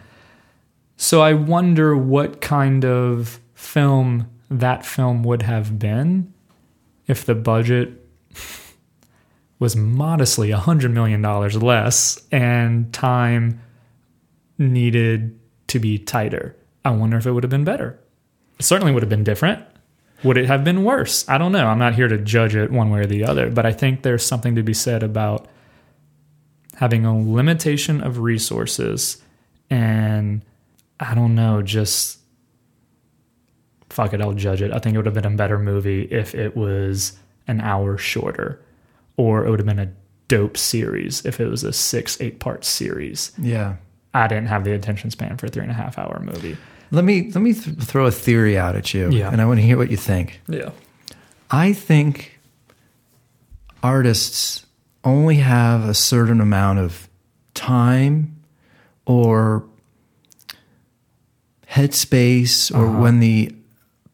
[1.00, 6.32] So I wonder what kind of film that film would have been
[7.06, 8.04] if the budget
[9.58, 13.60] was modestly $100 million less and time
[14.58, 16.56] needed to be tighter.
[16.84, 17.98] I wonder if it would have been better.
[18.58, 19.64] It certainly would have been different.
[20.24, 21.28] Would it have been worse?
[21.28, 21.66] I don't know.
[21.66, 24.26] I'm not here to judge it one way or the other, but I think there's
[24.26, 25.46] something to be said about
[26.78, 29.20] having a limitation of resources
[29.68, 30.42] and
[31.00, 32.18] I don't know, just
[33.90, 34.72] fuck it, I'll judge it.
[34.72, 38.60] I think it would have been a better movie if it was an hour shorter,
[39.16, 39.90] or it would have been a
[40.28, 43.32] dope series if it was a six, eight part series.
[43.38, 43.76] Yeah.
[44.14, 46.56] I didn't have the attention span for a three and a half hour movie.
[46.90, 49.30] Let me let me th- throw a theory out at you, Yeah.
[49.30, 50.40] and I want to hear what you think.
[50.48, 50.70] Yeah.
[51.50, 52.38] I think
[53.82, 54.64] artists
[55.04, 57.08] only have a certain amount of
[57.54, 58.36] time
[59.06, 59.64] or
[61.70, 63.00] headspace or uh-huh.
[63.00, 63.54] when the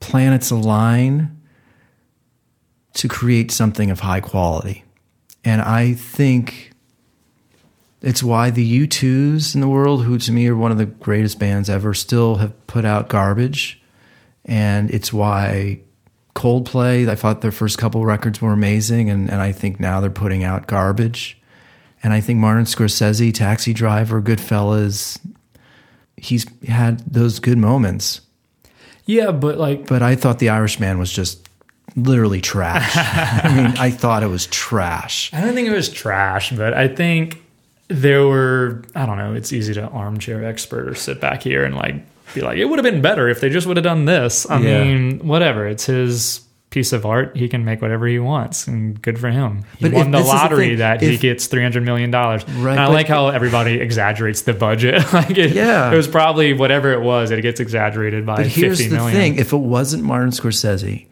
[0.00, 1.40] planets align
[2.94, 4.84] to create something of high quality.
[5.44, 6.72] And I think
[8.00, 11.38] it's why the U2s in the world, who to me are one of the greatest
[11.38, 13.80] bands ever, still have put out garbage.
[14.44, 15.80] And it's why
[16.34, 20.10] Coldplay, I thought their first couple records were amazing, and, and I think now they're
[20.10, 21.38] putting out garbage.
[22.02, 25.18] And I think Martin Scorsese, Taxi Driver, Goodfellas,
[26.16, 28.20] he's had those good moments.
[29.06, 31.48] Yeah, but like, But I thought The Irishman was just
[31.96, 32.92] literally trash.
[32.96, 35.32] I mean, I thought it was trash.
[35.32, 37.42] I don't think it was trash, but I think
[37.88, 41.74] there were, I don't know, it's easy to armchair expert or sit back here and
[41.74, 41.96] like
[42.34, 44.48] be like, it would have been better if they just would have done this.
[44.50, 44.84] I Yeah.
[44.84, 45.66] mean, whatever.
[45.66, 47.36] It's his piece of art.
[47.36, 49.62] He can make whatever he wants, and good for him.
[49.78, 52.10] He But won the the lottery thing, that he gets $300 million.
[52.10, 55.00] Right, And I like how everybody exaggerates the budget.
[55.12, 55.92] like it, Yeah.
[55.92, 59.16] it was probably whatever it was, it gets exaggerated by But here's 50 the million.
[59.16, 61.06] thing if it wasn't Martin Scorsese,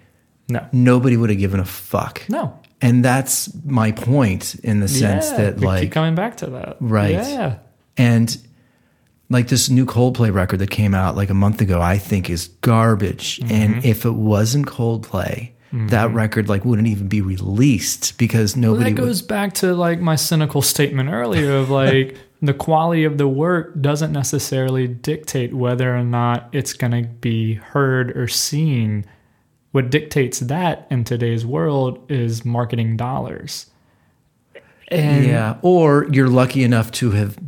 [0.49, 0.66] No.
[0.73, 2.23] nobody would have given a fuck.
[2.29, 2.59] No.
[2.81, 6.79] And that's my point in the sense Yeah, that, like, coming back to that.
[6.81, 7.12] Right.
[7.12, 7.55] Yeah.
[7.97, 8.37] And
[9.33, 12.49] like this new Coldplay record that came out like a month ago, I think is
[12.61, 13.41] garbage.
[13.41, 13.55] Mm-hmm.
[13.55, 18.93] And if it wasn't Coldplay, that record like wouldn't even be released because Well, nobody
[18.93, 19.07] that would.
[19.09, 23.80] goes back to like my cynical statement earlier of like the quality of the work
[23.80, 29.07] doesn't necessarily dictate whether or not it's going to be heard or seen.
[29.70, 33.66] What dictates that in today's world is marketing dollars.
[34.89, 35.57] And Yeah.
[35.62, 37.39] Or you're lucky enough to have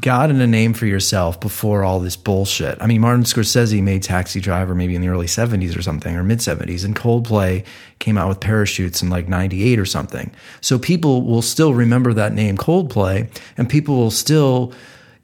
[0.00, 2.80] gotten a name for yourself before all this bullshit.
[2.80, 6.22] I mean, Martin Scorsese made Taxi Driver maybe in the early 70s or something, or
[6.22, 7.64] mid 70s, and Coldplay
[7.98, 10.30] came out with Parachutes in like 98 or something.
[10.60, 14.72] So people will still remember that name, Coldplay, and people will still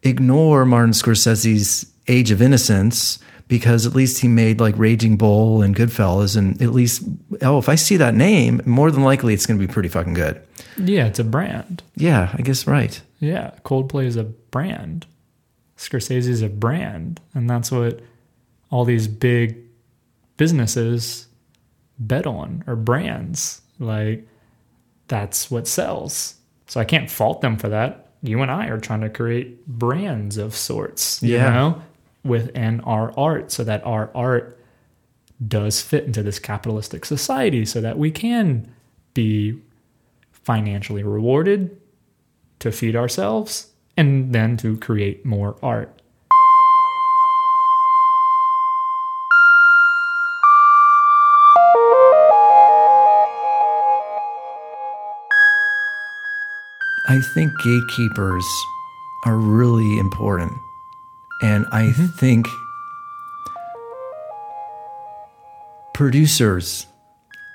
[0.03, 5.75] ignore Martin Scorsese's Age of Innocence because at least he made like Raging Bull and
[5.75, 7.03] Goodfellas, and at least,
[7.41, 10.15] oh, if I see that name, more than likely it's going to be pretty fucking
[10.15, 10.41] good.
[10.77, 11.83] yeah, it's a brand.
[11.97, 13.01] Yeah, I guess right.
[13.21, 15.07] Yeah, Coldplay is a brand.
[15.77, 18.01] Scorsese is a brand, and that's what
[18.71, 19.57] all these big
[20.37, 21.27] businesses
[21.99, 23.61] bet on or brands.
[23.79, 24.27] Like
[25.09, 26.35] that's what sells.
[26.67, 28.09] So I can't fault them for that.
[28.23, 31.51] You and I are trying to create brands of sorts, you Yeah.
[31.53, 31.83] know,
[32.25, 34.59] within our art so that our art
[35.47, 38.69] does fit into this capitalistic society so that we can
[39.15, 39.57] be
[40.33, 41.77] financially rewarded
[42.61, 45.99] to feed ourselves and then to create more art.
[57.11, 58.45] I think gatekeepers
[59.25, 60.53] are really important.
[61.41, 62.07] And I mm-hmm.
[62.19, 62.47] think
[65.95, 66.87] producers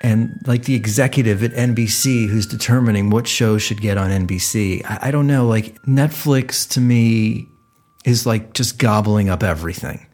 [0.04, 4.84] and like the executive at NBC who's determining what shows should get on NBC.
[4.84, 5.46] I, I don't know.
[5.46, 7.46] Like Netflix to me
[8.04, 10.06] is like just gobbling up everything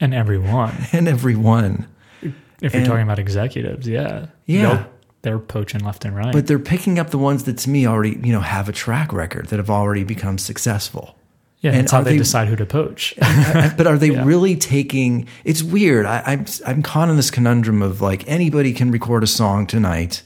[0.00, 1.86] And everyone, and everyone.
[2.22, 4.26] if you're And- talking about executives, yeah.
[4.46, 4.86] Yeah.
[5.22, 6.32] They're poaching left and right.
[6.32, 9.12] But they're picking up the ones that to me already, you know, have a track
[9.12, 11.14] record that have already become successful.
[11.60, 13.14] Yeah, And that's how they, they- decide who to poach.
[13.76, 15.26] but are they really taking?
[15.44, 16.06] It's weird.
[16.06, 20.22] I, I'm I'm caught in this conundrum of like anybody can record a song tonight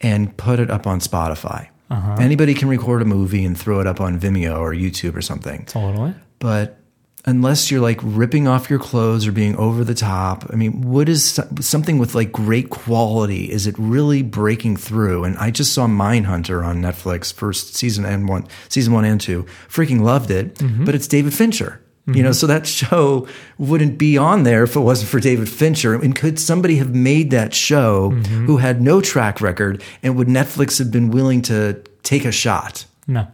[0.00, 1.68] and put it up on Spotify.
[1.90, 2.16] Uh-huh.
[2.20, 5.64] Anybody can record a movie and throw it up on Vimeo or YouTube or something.
[5.66, 6.14] totally.
[6.38, 6.78] But
[7.24, 11.08] unless you're like ripping off your clothes or being over the top, I mean, what
[11.08, 13.50] is something with like great quality?
[13.50, 15.24] Is it really breaking through?
[15.24, 19.44] And I just saw Mindhunter on Netflix, first season and one, season one and two.
[19.68, 20.84] Freaking loved it, mm-hmm.
[20.84, 21.80] but it's David Fincher.
[22.04, 22.22] You mm-hmm.
[22.22, 25.94] know, so that show wouldn't be on there if it wasn't for David Fincher.
[25.94, 28.46] And could somebody have made that show mm-hmm.
[28.46, 29.84] who had no track record?
[30.02, 32.86] And would Netflix have been willing to take a shot?
[33.06, 33.28] No.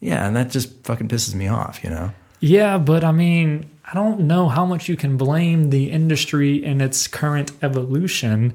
[0.00, 2.12] Yeah, and that just fucking pisses me off, you know?
[2.42, 6.80] Yeah, but I mean, I don't know how much you can blame the industry in
[6.80, 8.52] its current evolution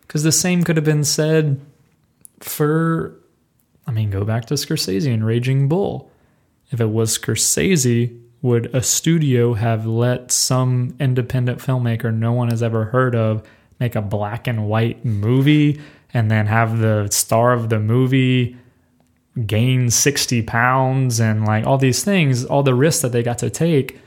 [0.00, 1.60] because the same could have been said
[2.40, 3.14] for,
[3.86, 6.10] I mean, go back to Scorsese and Raging Bull.
[6.70, 12.62] If it was Scorsese, would a studio have let some independent filmmaker no one has
[12.62, 13.46] ever heard of
[13.78, 15.78] make a black and white movie
[16.14, 18.56] and then have the star of the movie
[19.44, 23.50] gain 60 pounds and like all these things, all the risks that they got to
[23.50, 23.98] take,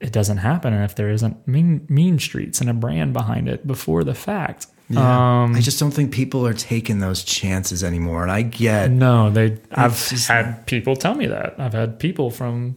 [0.00, 3.66] it doesn't happen And if there isn't mean, mean streets and a brand behind it
[3.66, 4.68] before the fact.
[4.96, 8.22] Um, I just don't think people are taking those chances anymore.
[8.22, 9.58] And I get, no, they.
[9.70, 11.56] I've just- had people tell me that.
[11.58, 12.76] I've had people from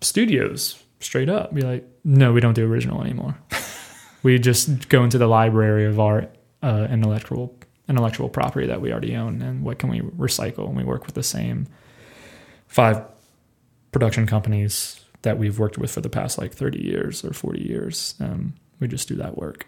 [0.00, 3.36] studios straight up be like, "No, we don't do original anymore.
[4.22, 6.28] we just go into the library of our
[6.62, 7.54] uh, intellectual
[7.88, 10.66] intellectual property that we already own, and what can we recycle?
[10.66, 11.66] And we work with the same
[12.66, 13.02] five
[13.90, 18.14] production companies that we've worked with for the past like thirty years or forty years.
[18.20, 19.66] Um, we just do that work,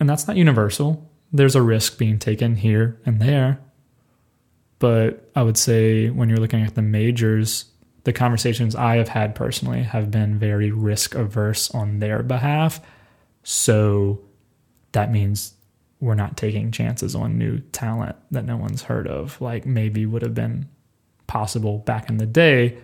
[0.00, 1.10] and that's not universal.
[1.32, 3.60] There's a risk being taken here and there,
[4.78, 7.66] but I would say when you're looking at the majors,
[8.04, 12.80] the conversations I have had personally have been very risk averse on their behalf.
[13.42, 14.20] So
[14.92, 15.52] that means
[16.00, 20.22] we're not taking chances on new talent that no one's heard of, like maybe would
[20.22, 20.68] have been
[21.26, 22.78] possible back in the day.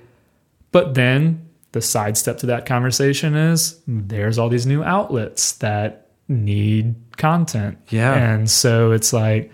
[0.73, 6.95] But then the sidestep to that conversation is there's all these new outlets that need
[7.17, 7.79] content.
[7.91, 8.15] Yeah.
[8.15, 9.53] And so it's like,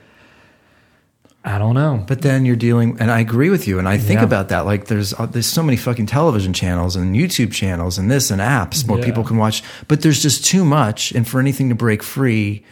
[1.43, 2.05] I don't know.
[2.07, 3.79] but then you're dealing, and I agree with you.
[3.79, 4.25] And I think Yeah.
[4.27, 4.67] about that.
[4.67, 8.43] Like there's, uh, there's so many fucking television channels and YouTube channels and this and
[8.43, 9.05] apps where Yeah.
[9.07, 11.13] people can watch, but there's just too much.
[11.13, 12.63] And for anything to break free,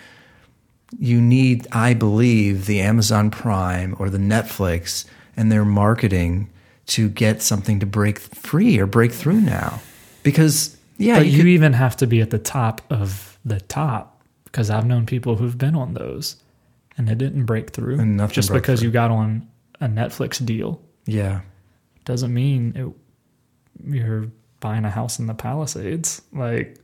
[0.98, 5.04] you need, I believe, the Amazon Prime or the Netflix
[5.36, 6.50] and their marketing
[6.86, 9.80] to get something to break free or break through now.
[10.22, 13.60] Because, yeah, but you you, could- even have to be at the top of the
[13.60, 16.36] top because I've known people who've been on those
[16.96, 17.98] and it didn't break through.
[18.28, 18.88] Just because through.
[18.88, 19.46] you got on
[19.80, 21.40] a Netflix deal yeah.
[22.04, 24.26] doesn't mean it, you're
[24.60, 26.22] buying a house in the Palisades.
[26.32, 26.78] Like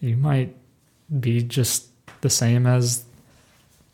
[0.00, 0.56] you might
[1.20, 1.86] be just
[2.20, 3.04] the same as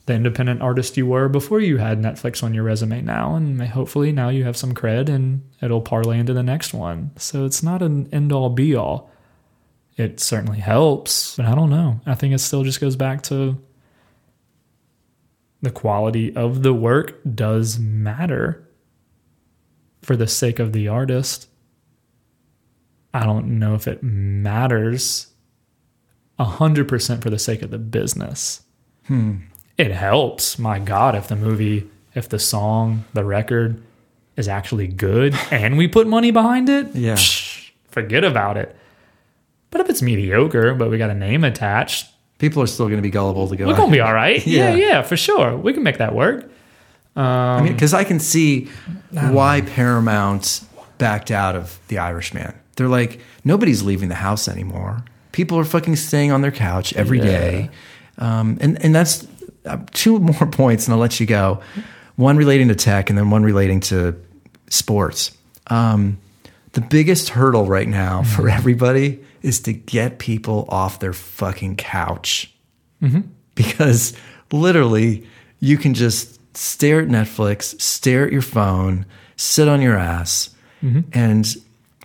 [0.07, 4.13] the independent artist you were before you had Netflix on your resume now and hopefully
[4.13, 7.11] now you have some cred and it'll parlay into the next one.
[7.17, 9.11] So it's not an end all be all.
[9.97, 12.01] It certainly helps, but I don't know.
[12.05, 13.59] I think it still just goes back to
[15.63, 18.69] the quality of the work does matter
[20.03, 21.49] for the sake of the artist.
[23.15, 25.29] I don't know if it matters
[26.39, 28.63] 100% for the sake of the business.
[29.07, 29.37] Hmm.
[29.77, 33.83] It helps, my God, if the movie, if the song, the record
[34.37, 37.15] is actually good and we put money behind it, Yeah.
[37.15, 38.75] psh, forget about it.
[39.71, 43.03] But if it's mediocre, but we got a name attached, People are still going to
[43.03, 43.67] be gullible to go.
[43.67, 44.45] we're going to be all right.
[44.47, 44.71] Yeah.
[44.71, 45.57] Yeah, yeah, for sure.
[45.57, 46.51] We can make that work.
[47.17, 48.69] I mean, because I can see
[49.13, 50.61] why Paramount
[50.99, 52.53] backed out of The Irishman.
[52.77, 55.05] They're like, nobody's leaving the house anymore.
[55.31, 57.25] People are fucking staying on their couch every Yeah.
[57.25, 57.71] day,
[58.19, 59.27] Um, and and that's
[59.65, 61.63] Uh, two more points, and I'll let you go.
[62.17, 64.15] One relating to tech, and then one relating to
[64.69, 65.37] sports.
[65.69, 66.19] Um,
[66.73, 68.35] the biggest hurdle right now mm-hmm.
[68.35, 72.53] for everybody is to get people off their fucking couch
[73.03, 73.21] mm-hmm.
[73.55, 74.15] because
[74.53, 75.27] literally
[75.61, 80.51] you can just stare at Netflix, stare at your phone, sit on your ass,
[80.83, 81.01] mm-hmm.
[81.13, 81.57] and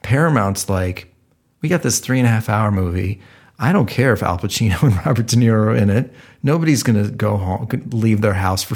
[0.02, 1.14] Paramount's like,
[1.62, 3.22] we got this three and a half hour movie.
[3.58, 6.14] I don't care if Al Pacino and Robert De Niro are in it.
[6.42, 8.76] Nobody's going to go home, leave their house for,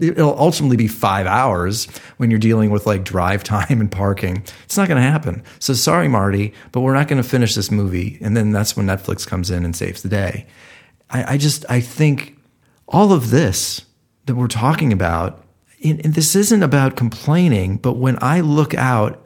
[0.00, 1.86] it'll ultimately be five hours
[2.16, 4.42] when you're dealing with like drive time and parking.
[4.64, 5.42] It's not going to happen.
[5.58, 8.18] So sorry, Marty, but we're not going to finish this movie.
[8.22, 10.46] And then that's when Netflix comes in and saves the day.
[11.10, 12.38] I, I just, I think
[12.88, 13.82] all of this
[14.24, 15.44] that we're talking about,
[15.84, 19.22] and this isn't about complaining, but when I look out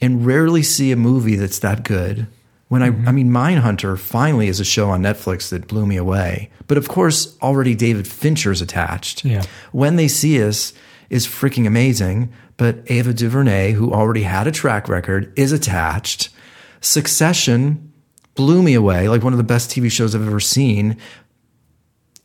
[0.00, 2.26] and rarely see a movie that's that good.
[2.68, 3.08] When I, mm-hmm.
[3.08, 6.50] I mean, Mindhunter finally is a show on Netflix that blew me away.
[6.66, 9.24] But of course, already David Fincher's attached.
[9.24, 9.44] Yeah.
[9.72, 10.74] When They See Us
[11.08, 16.28] is freaking amazing, but Ava DuVernay, who already had a track record, is attached.
[16.80, 17.92] Succession
[18.34, 20.96] blew me away, like one of the best TV shows I've ever seen.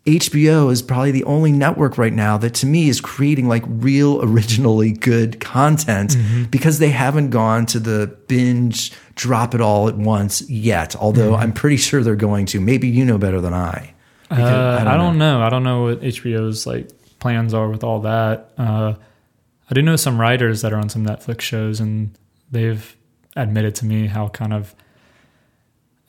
[0.05, 4.21] HBO is probably the only network right now that to me is creating like real
[4.23, 6.17] originally good content
[6.51, 10.95] because they haven't gone to the binge drop it all at once yet.
[10.95, 12.59] Although I'm pretty sure they're going to.
[12.59, 13.93] Maybe you know better than I.
[14.29, 15.41] Uh, I, don't know.
[15.41, 16.89] I don't know what HBO's like
[17.19, 18.51] plans are with all that.
[18.57, 18.95] Uh,
[19.69, 22.17] I do know some writers that are on some Netflix shows, and
[22.51, 22.95] they've
[23.35, 24.75] admitted to me how kind of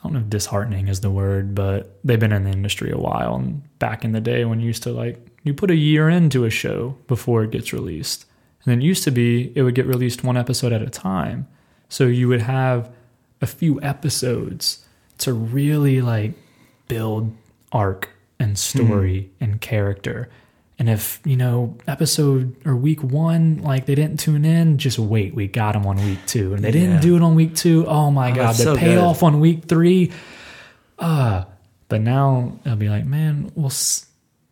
[0.04, 2.98] I don't know if disheartening is the word, but they've been in the industry a
[2.98, 3.36] while.
[3.36, 6.44] And back in the day, when you used to like you put a year into
[6.44, 8.26] a show before it gets released,
[8.64, 11.48] and then it used to be it would get released one episode at a time,
[11.88, 12.90] so you would have
[13.40, 14.84] a few episodes
[15.18, 16.34] to really like
[16.86, 17.34] build
[17.72, 19.44] arc and story hmm.
[19.44, 20.28] and character.
[20.78, 25.32] And if, you know, episode or week one, like they didn't tune in, just wait.
[25.34, 26.52] We got them on week two.
[26.52, 26.80] And they Yeah.
[26.80, 27.86] didn't do it on week two.
[27.86, 28.48] Oh my God.
[28.48, 30.10] that's The so payoff on week three.
[30.98, 31.44] Uh,
[31.88, 34.06] but now I'll be like, man, we'll, s-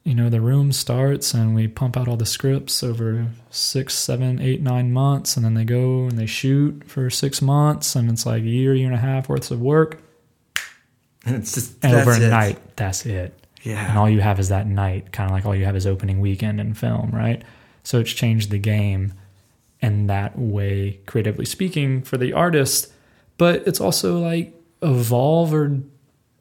[0.05, 4.41] you know, the room starts and we pump out all the scripts over six, seven,
[4.41, 5.37] eight, nine months.
[5.37, 7.97] And then they go and they shoot for six months.
[7.97, 10.01] And it's like a year, year and a half worth of work.
[11.25, 12.11] And it's just And that's it.
[12.11, 13.89] overnight, that's it Yeah.
[13.89, 16.21] and all you have is that night, kind of like all you have is opening
[16.21, 17.43] weekend in film, right?
[17.85, 19.15] So it's changed the game
[19.81, 22.93] in that way, creatively speaking, for the artist.
[23.39, 25.81] But it's also like evolve or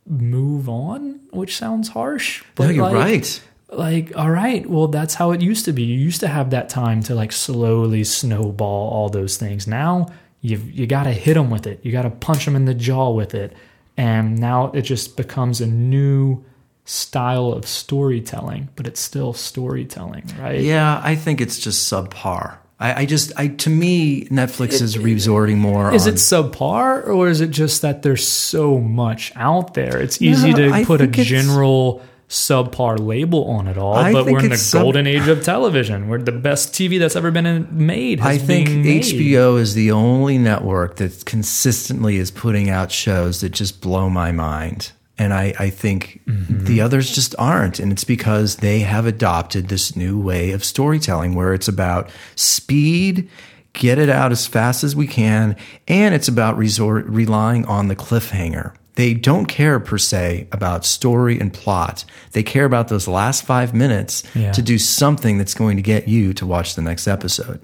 [0.07, 2.43] move on, which sounds harsh.
[2.55, 3.41] But no, you're like, right.
[3.69, 5.83] Like, all right, well, that's how it used to be.
[5.83, 9.65] You used to have that time to like slowly snowball all those things.
[9.65, 10.07] Now
[10.41, 11.79] you've you got to hit them with it.
[11.83, 13.55] You got to punch them in the jaw with it,
[13.95, 16.43] and now it just becomes a new
[16.85, 18.69] style of storytelling.
[18.75, 20.59] But it's still storytelling, right?
[20.61, 22.57] Yeah, I think it's just subpar.
[22.79, 25.93] I, I just, I to me, Netflix is resorting more.
[25.93, 30.01] Is on, it subpar, or is it just that there's so much out there?
[30.01, 34.25] It's easy No, to I put a general subpar label on it all, I but
[34.25, 36.07] we're in the sub- golden age of television.
[36.07, 38.21] We're the best TV that's ever been in- made.
[38.21, 39.03] I think made.
[39.03, 44.31] HBO is the only network that consistently is putting out shows that just blow my
[44.31, 44.91] mind.
[45.21, 46.65] And I, I think Mm-hmm.
[46.65, 47.79] the others just aren't.
[47.79, 53.29] And it's because they have adopted this new way of storytelling where it's about speed,
[53.73, 55.55] get it out as fast as we can,
[55.87, 58.73] and it's about resort, relying on the cliffhanger.
[58.95, 62.03] They don't care per se about story and plot.
[62.33, 64.51] They care about those last five minutes Yeah.
[64.51, 67.61] to do something that's going to get you to watch the next episode.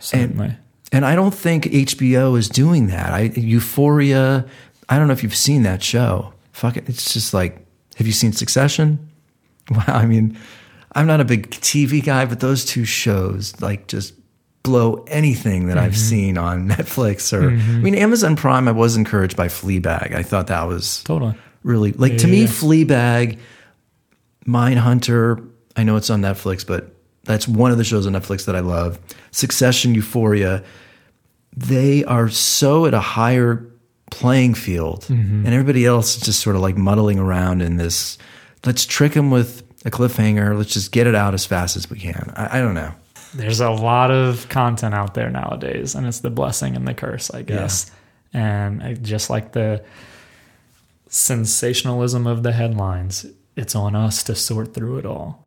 [0.00, 0.56] Certainly.
[0.92, 3.12] And I don't think HBO is doing that.
[3.12, 4.46] I Euphoria.
[4.88, 6.32] I don't know if you've seen that show.
[6.54, 6.88] Fuck it.
[6.88, 7.66] It's just like,
[7.96, 9.10] have you seen Succession?
[9.70, 9.82] Wow.
[9.88, 10.36] I mean,
[10.92, 14.12] I'm not a big TV guy, but those two shows like just
[14.62, 16.00] blow anything that I've mm-hmm.
[16.00, 17.76] seen on Netflix or mm-hmm.
[17.76, 18.68] I mean Amazon Prime.
[18.68, 20.14] I was encouraged by Fleabag.
[20.14, 21.34] I thought that was Totally.
[21.62, 22.48] really like to Yeah, me yeah.
[22.48, 23.38] Fleabag,
[24.46, 25.48] Mindhunter.
[25.76, 28.60] I know it's on Netflix, but that's one of the shows on Netflix that I
[28.60, 28.98] love.
[29.30, 30.62] Succession, Euphoria.
[31.56, 33.66] They are so at a higher
[34.10, 35.44] playing field, Mm-hmm.
[35.46, 38.18] and everybody else is just sort of like muddling around in this.
[38.64, 40.56] Let's trick them with a cliffhanger.
[40.56, 42.32] Let's just get it out as fast as we can.
[42.36, 42.92] I, I don't know.
[43.34, 47.30] There's a lot of content out there nowadays, and it's the blessing and the curse,
[47.30, 47.90] I guess.
[48.32, 49.84] And I, just like the
[51.08, 53.26] sensationalism of the headlines,
[53.56, 55.43] it's on us to sort through it all.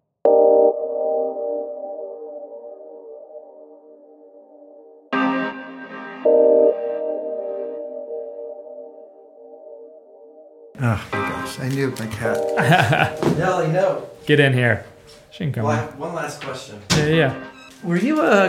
[10.80, 11.60] Oh my gosh!
[11.60, 13.22] I knew my cat.
[13.38, 14.10] Nelly, no.
[14.26, 14.86] Get in here.
[15.32, 15.90] She can come Well, I in.
[15.90, 16.80] have one last question.
[16.91, 17.44] Yeah, yeah.
[17.84, 18.48] Were you a?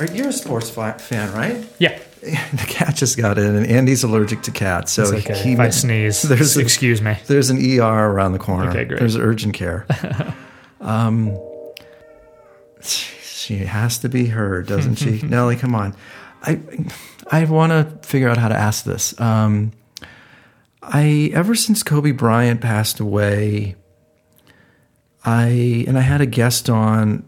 [0.00, 1.64] Are you a sports fi- fan, right?
[1.78, 1.98] Yeah.
[2.20, 5.38] The cat just got in, and Andy's allergic to cats, so It's okay.
[5.40, 7.16] he if I sneeze, there's a- excuse me.
[7.28, 8.70] There's an ER around the corner.
[8.70, 8.98] Okay, great.
[8.98, 9.86] There's urgent care.
[10.80, 11.38] um,
[12.80, 15.22] she has to be heard, doesn't she?
[15.22, 15.94] Nellie, come on.
[16.42, 16.60] I
[17.30, 19.18] I want to figure out how to ask this.
[19.20, 19.72] Um,
[20.82, 23.76] I ever since Kobe Bryant passed away,
[25.24, 27.24] I and I had a guest on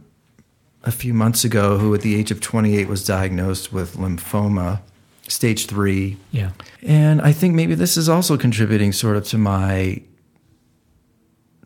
[0.82, 4.80] a few months ago who, at the age of 28, was diagnosed with lymphoma,
[5.28, 6.16] stage three.
[6.30, 6.52] Yeah.
[6.82, 10.02] And I think maybe this is also contributing sort of to my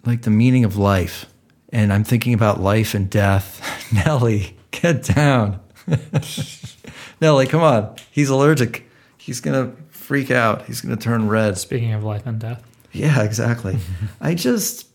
[0.04, 1.26] like the meaning of life.
[1.70, 3.60] And I'm thinking about life and death.
[3.92, 5.60] Nelly, get down.
[7.20, 7.96] Nelly, come on.
[8.10, 8.88] He's allergic.
[9.16, 9.72] he's gonna
[10.04, 10.66] freak out.
[10.66, 11.58] He's gonna turn red.
[11.58, 12.62] Speaking of life and death,
[12.92, 13.78] Yeah, exactly.
[14.20, 14.86] I just.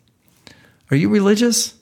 [0.92, 1.76] Are you religious?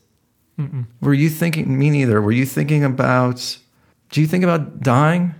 [1.01, 1.77] Were you thinking?
[1.77, 2.19] Me neither.
[2.21, 3.57] Were you thinking about?
[4.09, 5.35] Do you think about dying?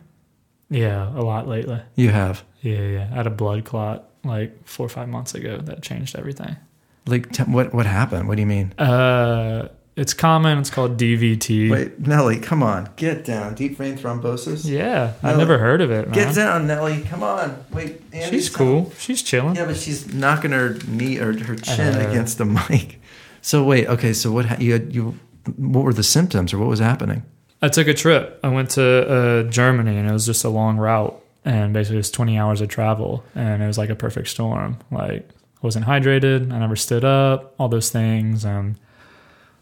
[0.70, 1.82] yeah, a lot lately.
[1.96, 2.44] You have.
[2.62, 3.08] Yeah, yeah.
[3.12, 6.56] I had a blood clot like four or five months ago that changed everything.
[7.08, 8.28] Like, t- what what happened?
[8.28, 8.74] What do you mean?
[8.78, 10.60] Uh, it's common.
[10.60, 11.70] It's called DVT.
[11.70, 13.56] Wait, Nelly, come on, get down.
[13.56, 14.64] Deep vein thrombosis.
[14.66, 16.08] Yeah, I No, never heard of it.
[16.08, 16.14] Man.
[16.16, 17.02] Get down, Nelly.
[17.02, 17.66] Come on.
[17.72, 18.92] Wait, Andy's She's cool.
[18.98, 19.56] She's chilling.
[19.56, 22.10] Yeah, but she's knocking her knee or her chin Uh.
[22.10, 23.02] against the mic.
[23.42, 24.14] So wait, okay.
[24.14, 25.18] So what ha- you had, you?
[25.58, 27.24] What were the symptoms, or what was happening?
[27.62, 28.40] I took a trip.
[28.44, 32.00] I went to uh, Germany, and it was just a long route, and basically it
[32.00, 34.78] was twenty hours of travel, and it was like a perfect storm.
[34.92, 38.44] Like I wasn't hydrated, I never stood up, all those things.
[38.46, 38.76] And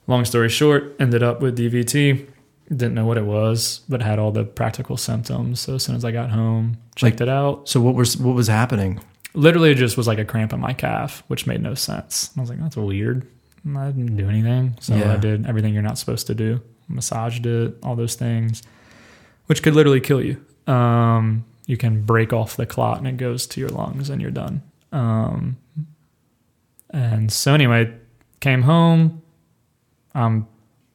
[0.07, 2.27] long story short, ended up with DVT.
[2.69, 5.59] Didn't know what it was, but had all the practical symptoms.
[5.59, 7.69] So as soon as I got home, checked it out.
[7.69, 8.99] So what was what was happening?
[9.35, 12.31] Literally, it just was like a cramp in my calf, which made no sense.
[12.35, 13.27] I was like, "That's weird."
[13.77, 15.13] I didn't do anything, so Yeah.
[15.13, 16.61] I did everything you're not supposed to do.
[16.87, 18.61] Massaged it, all those things,
[19.47, 20.37] which could literally kill you.
[20.71, 24.31] Um, you can break off the clot and it goes to your lungs, and you're
[24.31, 24.61] done.
[24.91, 25.57] Um,
[26.91, 27.91] and so anyway,
[28.39, 29.21] came home.
[30.15, 30.47] I'm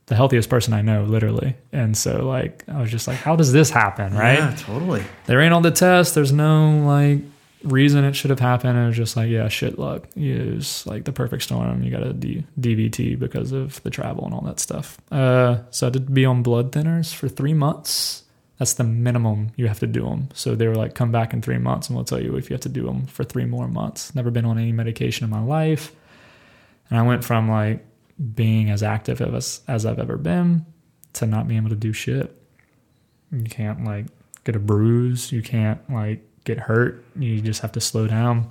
[0.06, 3.52] the healthiest person I know, literally, and so like I was just like, "How does
[3.52, 4.38] this happen?" Right?
[4.38, 5.04] Yeah, totally.
[5.26, 6.14] they ran all the tests.
[6.14, 7.20] There's no like
[7.62, 8.78] reason it should have happened.
[8.78, 10.08] It was just like, yeah, shit luck.
[10.16, 11.82] It was like the perfect storm.
[11.82, 14.98] You got a D- DVT because of the travel and all that stuff.
[15.12, 18.24] Uh, so I did be on blood thinners for three months.
[18.58, 20.30] That's the minimum you have to do them.
[20.34, 22.54] So they were like, come back in three months and we'll tell you if you
[22.54, 24.14] have to do them for three more months.
[24.14, 25.92] Never been on any medication in my life.
[26.88, 27.84] And I went from like
[28.34, 30.66] being as active as, as I've ever been
[31.14, 32.36] to not being able to do shit.
[33.32, 34.06] You can't like
[34.44, 35.32] get a bruise.
[35.32, 37.04] You can't like get hurt.
[37.16, 38.50] You just have to slow down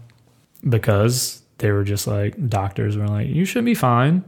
[0.67, 4.23] because they were just like doctors were like, you should be fine.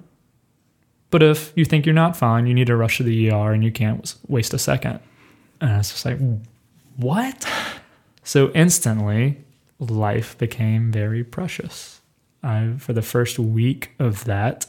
[1.10, 3.64] But if you think you're not fine, you need to rush to the ER and
[3.64, 5.00] you can't waste a second.
[5.60, 6.20] And it's just like,
[6.96, 7.48] what?
[8.24, 9.44] So instantly,
[9.80, 12.00] life became very precious.
[12.44, 14.68] I, for the first week of that,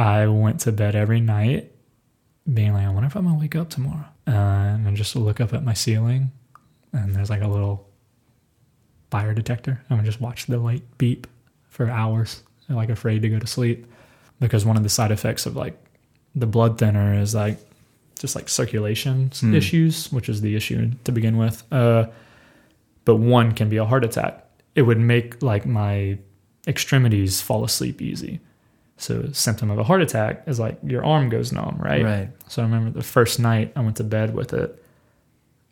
[0.00, 1.70] I went to bed every night
[2.52, 4.04] being like, I wonder if I'm gonna wake up tomorrow.
[4.26, 4.30] Uh,
[4.86, 6.30] and just look up at my ceiling,
[6.92, 7.86] and there's like a little
[9.10, 9.82] fire detector.
[9.90, 11.26] I would just watch the light beep
[11.68, 13.86] for hours, I'm, like afraid to go to sleep,
[14.40, 15.76] because one of the side effects of like
[16.34, 17.58] the blood thinner is like
[18.18, 19.54] just like circulation Hmm.
[19.54, 21.62] issues, which is the issue to begin with.
[21.72, 22.06] Uh,
[23.04, 24.44] but one can be a heart attack.
[24.74, 26.18] It would make like my
[26.68, 28.40] extremities fall asleep easy.
[29.00, 32.04] So, symptom of a heart attack is like your arm goes numb, right?
[32.04, 32.28] Right.
[32.48, 34.84] So, I remember the first night I went to bed with it.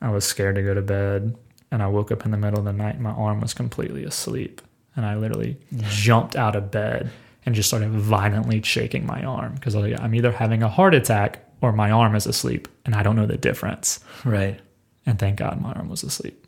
[0.01, 1.37] I was scared to go to bed,
[1.71, 2.95] and I woke up in the middle of the night.
[2.95, 4.63] And my arm was completely asleep,
[4.97, 5.57] and I literally
[5.89, 7.11] jumped out of bed
[7.45, 11.73] and just started violently shaking my arm because I'm either having a heart attack or
[11.73, 14.01] my arm is asleep, and I don't know the difference.
[14.25, 14.61] Right.
[15.07, 16.47] And thank God my arm was asleep.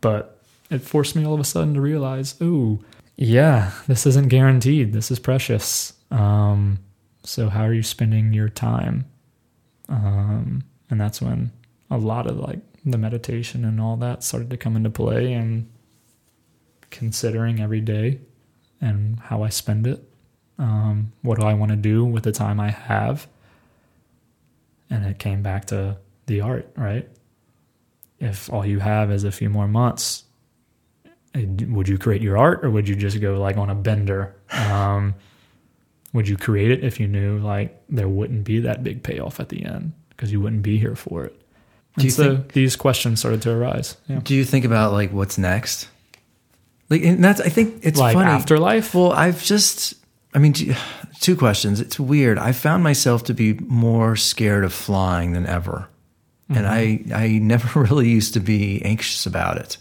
[0.00, 0.40] But
[0.70, 2.80] it forced me all of a sudden to realize, oh,
[3.16, 4.92] yeah, this isn't guaranteed.
[4.92, 5.92] This is precious.
[6.10, 6.78] Um,
[7.24, 9.06] so how are you spending your time?
[9.88, 11.52] Um, and that's when
[11.90, 15.68] a lot of like the meditation and all that started to come into play and
[16.90, 18.20] considering every day
[18.80, 20.02] and how I spend it.
[20.58, 23.26] Um, what do I want to do with the time I have?
[24.90, 27.08] And it came back to the art, right?
[28.18, 30.24] If all you have is a few more months,
[31.34, 34.34] eh, would you create your art or would you just go like on a bender?
[34.50, 35.14] Um,
[36.18, 39.50] would you create it if you knew like there wouldn't be that big payoff at
[39.50, 41.40] the end because you wouldn't be here for it?
[41.96, 43.96] Do And so think- these questions started to arise?
[44.08, 44.18] Yeah.
[44.18, 45.88] Do you think about like what's next?
[46.90, 48.28] Like, and that's I think it's like funny.
[48.28, 48.96] afterlife?
[48.96, 49.94] Well, I've just,
[50.34, 50.54] I mean,
[51.20, 51.80] two questions.
[51.80, 52.36] It's weird.
[52.36, 55.88] I found myself to be more scared of flying than ever.
[56.48, 57.14] And mm-hmm.
[57.14, 59.76] I, I never really used to be anxious about it.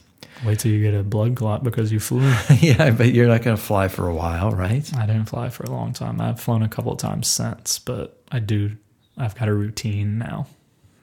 [0.46, 2.22] Wait till you get a blood clot because you flew.
[2.60, 4.90] yeah, but you're not going to fly for a while, right?
[4.96, 6.22] I didn't fly for a long time.
[6.22, 8.78] I've flown a couple of times since, but I do.
[9.18, 10.48] I've got a routine now.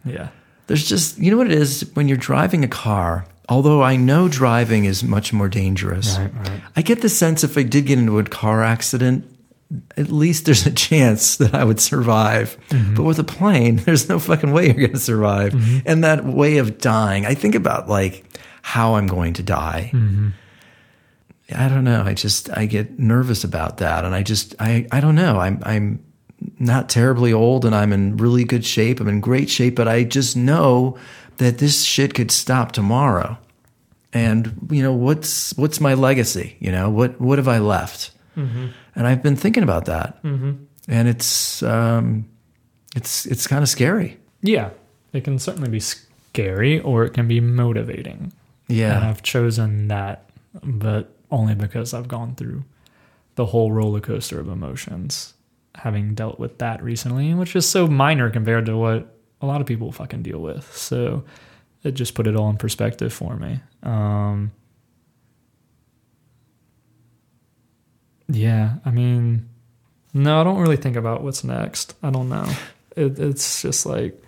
[0.04, 0.28] Yeah.
[0.66, 1.90] There's just, you know what it is?
[1.94, 6.62] When you're driving a car, although I know driving is much more dangerous, Right, right.
[6.76, 9.30] I get the sense if I did get into a car accident,
[9.96, 12.56] at least there's a chance that I would survive.
[12.68, 12.94] Mm-hmm.
[12.94, 15.54] But with a plane, there's no fucking way you're going to survive.
[15.86, 18.24] And that way of dying, I think about like
[18.66, 19.90] how I'm going to die.
[19.92, 20.28] Mm-hmm.
[21.54, 22.02] I don't know.
[22.02, 25.38] I just I get nervous about that, and I just I I don't know.
[25.38, 26.02] I'm I'm
[26.58, 29.00] not terribly old, and I'm in really good shape.
[29.00, 30.96] I'm in great shape, but I just know
[31.36, 33.36] that this shit could stop tomorrow,
[34.14, 38.66] and you know what's what's my legacy you know what what have i left Mm-hmm.
[38.96, 40.52] and i've been thinking about that Mm-hmm.
[40.88, 42.24] and it's um
[42.96, 44.70] it's it's kind of scary Yeah,
[45.12, 48.32] it can certainly be scary or it can be motivating.
[48.68, 50.30] And yeah I've chosen that,
[50.62, 52.64] but only because I've gone through
[53.34, 55.34] the whole roller coaster of emotions,
[55.74, 59.66] having dealt with that recently, which is so minor compared to what a lot of
[59.66, 60.74] people fucking deal with.
[60.76, 61.24] So
[61.82, 63.60] it just put it all in perspective for me.
[63.82, 64.52] Um,
[68.28, 69.48] yeah, I mean,
[70.14, 71.94] no, I don't really think about what's next.
[72.02, 72.48] I don't know.
[72.96, 74.22] It, it's just like,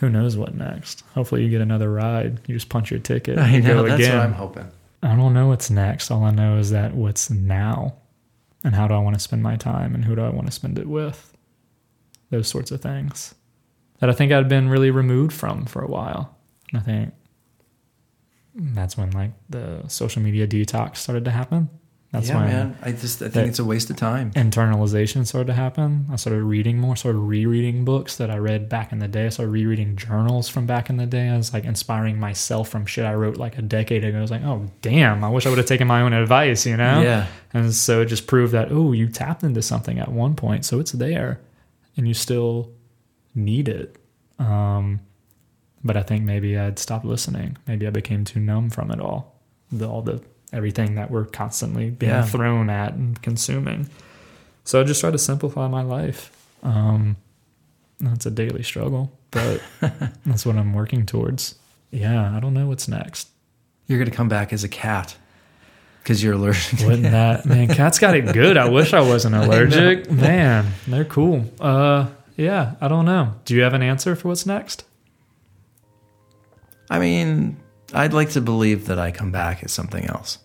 [0.00, 1.04] who knows what next?
[1.14, 2.40] Hopefully, you get another ride.
[2.48, 3.38] You just punch your ticket.
[3.38, 4.16] i you know go that's again.
[4.18, 4.70] what i'm hoping
[5.02, 6.10] I don't know what's next.
[6.10, 7.94] All I know is that what's now
[8.62, 10.52] and how do I want to spend my time and who do I want to
[10.52, 11.34] spend it with?
[12.28, 13.34] Those sorts of things
[13.98, 16.36] that I think I'd been really removed from for a while.
[16.70, 17.14] And I think
[18.54, 21.70] that's when like the social media detox started to happen.
[22.12, 25.52] That's yeah man i just i think it's a waste of time internalization started to
[25.54, 26.06] happen.
[26.10, 29.26] I started reading more, started rereading books that I read back in the day.
[29.26, 31.28] I started rereading journals from back in the day.
[31.28, 34.18] I was like inspiring myself from shit I wrote like a decade ago.
[34.18, 36.76] I was like, oh, damn, I wish I would have taken my own advice, you
[36.76, 37.02] know?
[37.02, 40.64] yeah And so it just proved that, oh, you tapped into something at one point.
[40.64, 41.40] So it's there
[41.96, 42.70] and you still
[43.34, 43.96] need it.
[44.38, 45.00] Um,
[45.82, 47.56] but I think maybe I'd stopped listening.
[47.66, 49.36] Maybe I became too numb from it all.
[49.72, 52.22] The, all the everything that we're constantly being Yeah.
[52.24, 53.88] thrown at and consuming.
[54.64, 56.30] So I just try to simplify my life.
[56.62, 57.16] Um,
[58.00, 59.60] that's a daily struggle, but
[60.26, 61.54] that's what I'm working towards.
[61.90, 63.28] Yeah, I don't know what's next.
[63.86, 65.16] you're gonna come back as a cat
[66.02, 67.68] because you're allergic to Wouldn't that man?
[67.68, 68.56] Cats got it good.
[68.56, 70.10] I wish I wasn't allergic.
[70.10, 71.44] Man, they're cool.
[71.60, 72.06] Uh,
[72.36, 73.34] yeah, I don't know.
[73.44, 74.84] Do you have an answer for what's next?
[76.92, 77.56] i mean
[77.94, 80.38] i'd like to believe that i come back as something else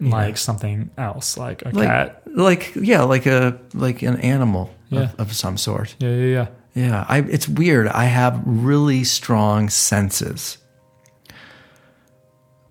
[0.00, 0.10] Yeah.
[0.10, 2.22] Like something else, like a like cat.
[2.26, 5.02] like yeah like a like an animal Yeah.
[5.18, 6.46] of, of some sort Yeah, yeah, yeah.
[6.76, 7.86] Yeah, I, it's weird.
[7.86, 10.58] I have really strong senses.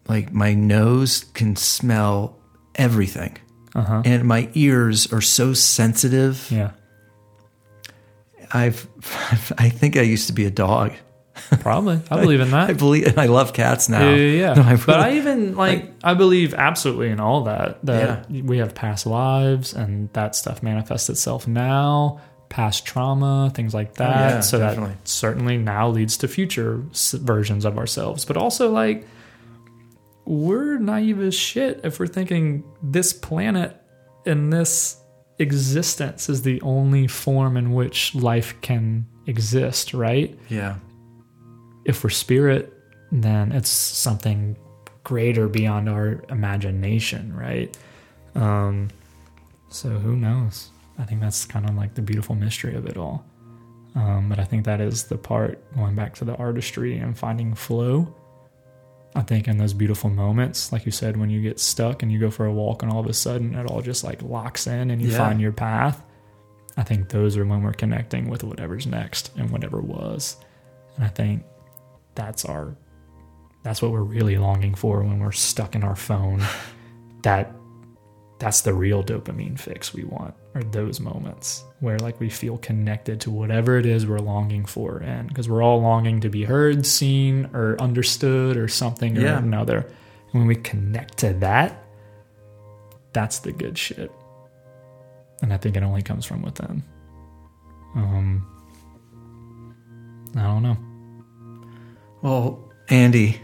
[0.09, 2.35] Like my nose can smell
[2.75, 3.37] everything,
[3.73, 4.01] Uh huh.
[4.05, 6.51] and my ears are so sensitive.
[6.51, 6.71] Yeah,
[8.51, 8.87] I've,
[9.57, 10.91] I think I used to be a dog.
[11.61, 12.01] Probably.
[12.11, 12.69] I believe in that.
[12.71, 14.09] I believe, and I love cats now.
[14.09, 14.53] Yeah, yeah, yeah.
[14.61, 17.83] No, I but I even like I believe absolutely in all that.
[17.85, 23.95] That we have past lives and that stuff manifests itself now, past trauma, things like
[23.95, 24.31] that.
[24.31, 24.91] Oh, yeah, so definitely.
[24.95, 28.25] that certainly now leads to future s- versions of ourselves.
[28.25, 29.07] But also like
[30.25, 33.75] we're naive as shit if we're thinking this planet
[34.25, 34.97] and this
[35.39, 40.37] existence is the only form in which life can exist, right?
[40.49, 40.75] Yeah,
[41.85, 42.73] if we're spirit,
[43.11, 44.55] then it's something
[45.03, 47.75] greater beyond our imagination, right?
[48.35, 48.89] Um,
[49.69, 50.69] so who knows?
[50.97, 53.25] I think that's kind of like the beautiful mystery of it all.
[53.95, 57.53] Um, but I think that is the part going back to the artistry and finding
[57.53, 58.15] flow.
[59.15, 62.17] I think in those beautiful moments, like you said, when you get stuck and you
[62.17, 64.89] go for a walk and all of a sudden it all just like locks in
[64.89, 65.17] and you Yeah.
[65.19, 66.01] find your path.
[66.75, 70.37] I think those are when we're connecting with whatever's next and whatever was.
[70.95, 71.43] And I think
[72.15, 72.75] that's our
[73.63, 76.43] that's what we're really longing for when we're stuck in our phone.
[77.23, 77.53] that
[78.39, 83.21] that's the real dopamine fix we want are those moments where like we feel connected
[83.21, 86.85] to whatever it is we're longing for and because we're all longing to be heard
[86.85, 89.77] seen or understood or something or another.
[89.77, 91.79] And when we connect to that
[93.13, 94.11] that's the good shit.
[95.41, 96.83] And i think it only comes from within.
[97.95, 98.45] Um
[100.35, 100.77] i don't know
[102.23, 102.59] Well,
[102.89, 103.39] Andy,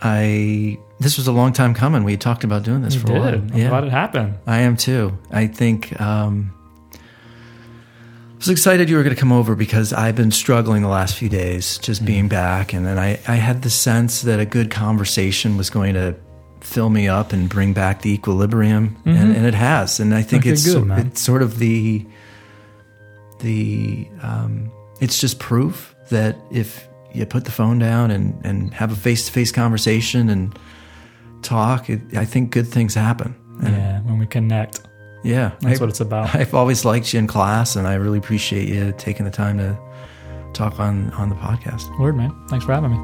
[0.00, 2.02] I this was a long time coming.
[2.02, 3.34] We talked about doing this you for did a while.
[3.34, 5.16] i'm glad it happened I am too.
[5.30, 6.52] I think um,
[6.94, 6.98] I
[8.38, 11.28] was excited you were going to come over because I've been struggling the last few
[11.28, 15.56] days just being back, and then I, I had the sense that a good conversation
[15.56, 16.16] was going to
[16.60, 20.00] fill me up and bring back the equilibrium, and, and it has.
[20.00, 22.06] And I think Okay, it's good, so- it's sort of the
[23.40, 28.92] the um, it's just proof that if you put the phone down and, and have
[28.92, 30.58] a face to face conversation and
[31.42, 33.34] talk, it, I think good things happen.
[33.62, 34.80] And yeah when we connect
[35.24, 38.18] yeah, that's I, what it's about I've always liked you in class, and I really
[38.18, 39.78] appreciate you taking the time to
[40.52, 41.96] talk on on the podcast.
[41.98, 42.32] Word, man.
[42.48, 42.98] Thanks for having me.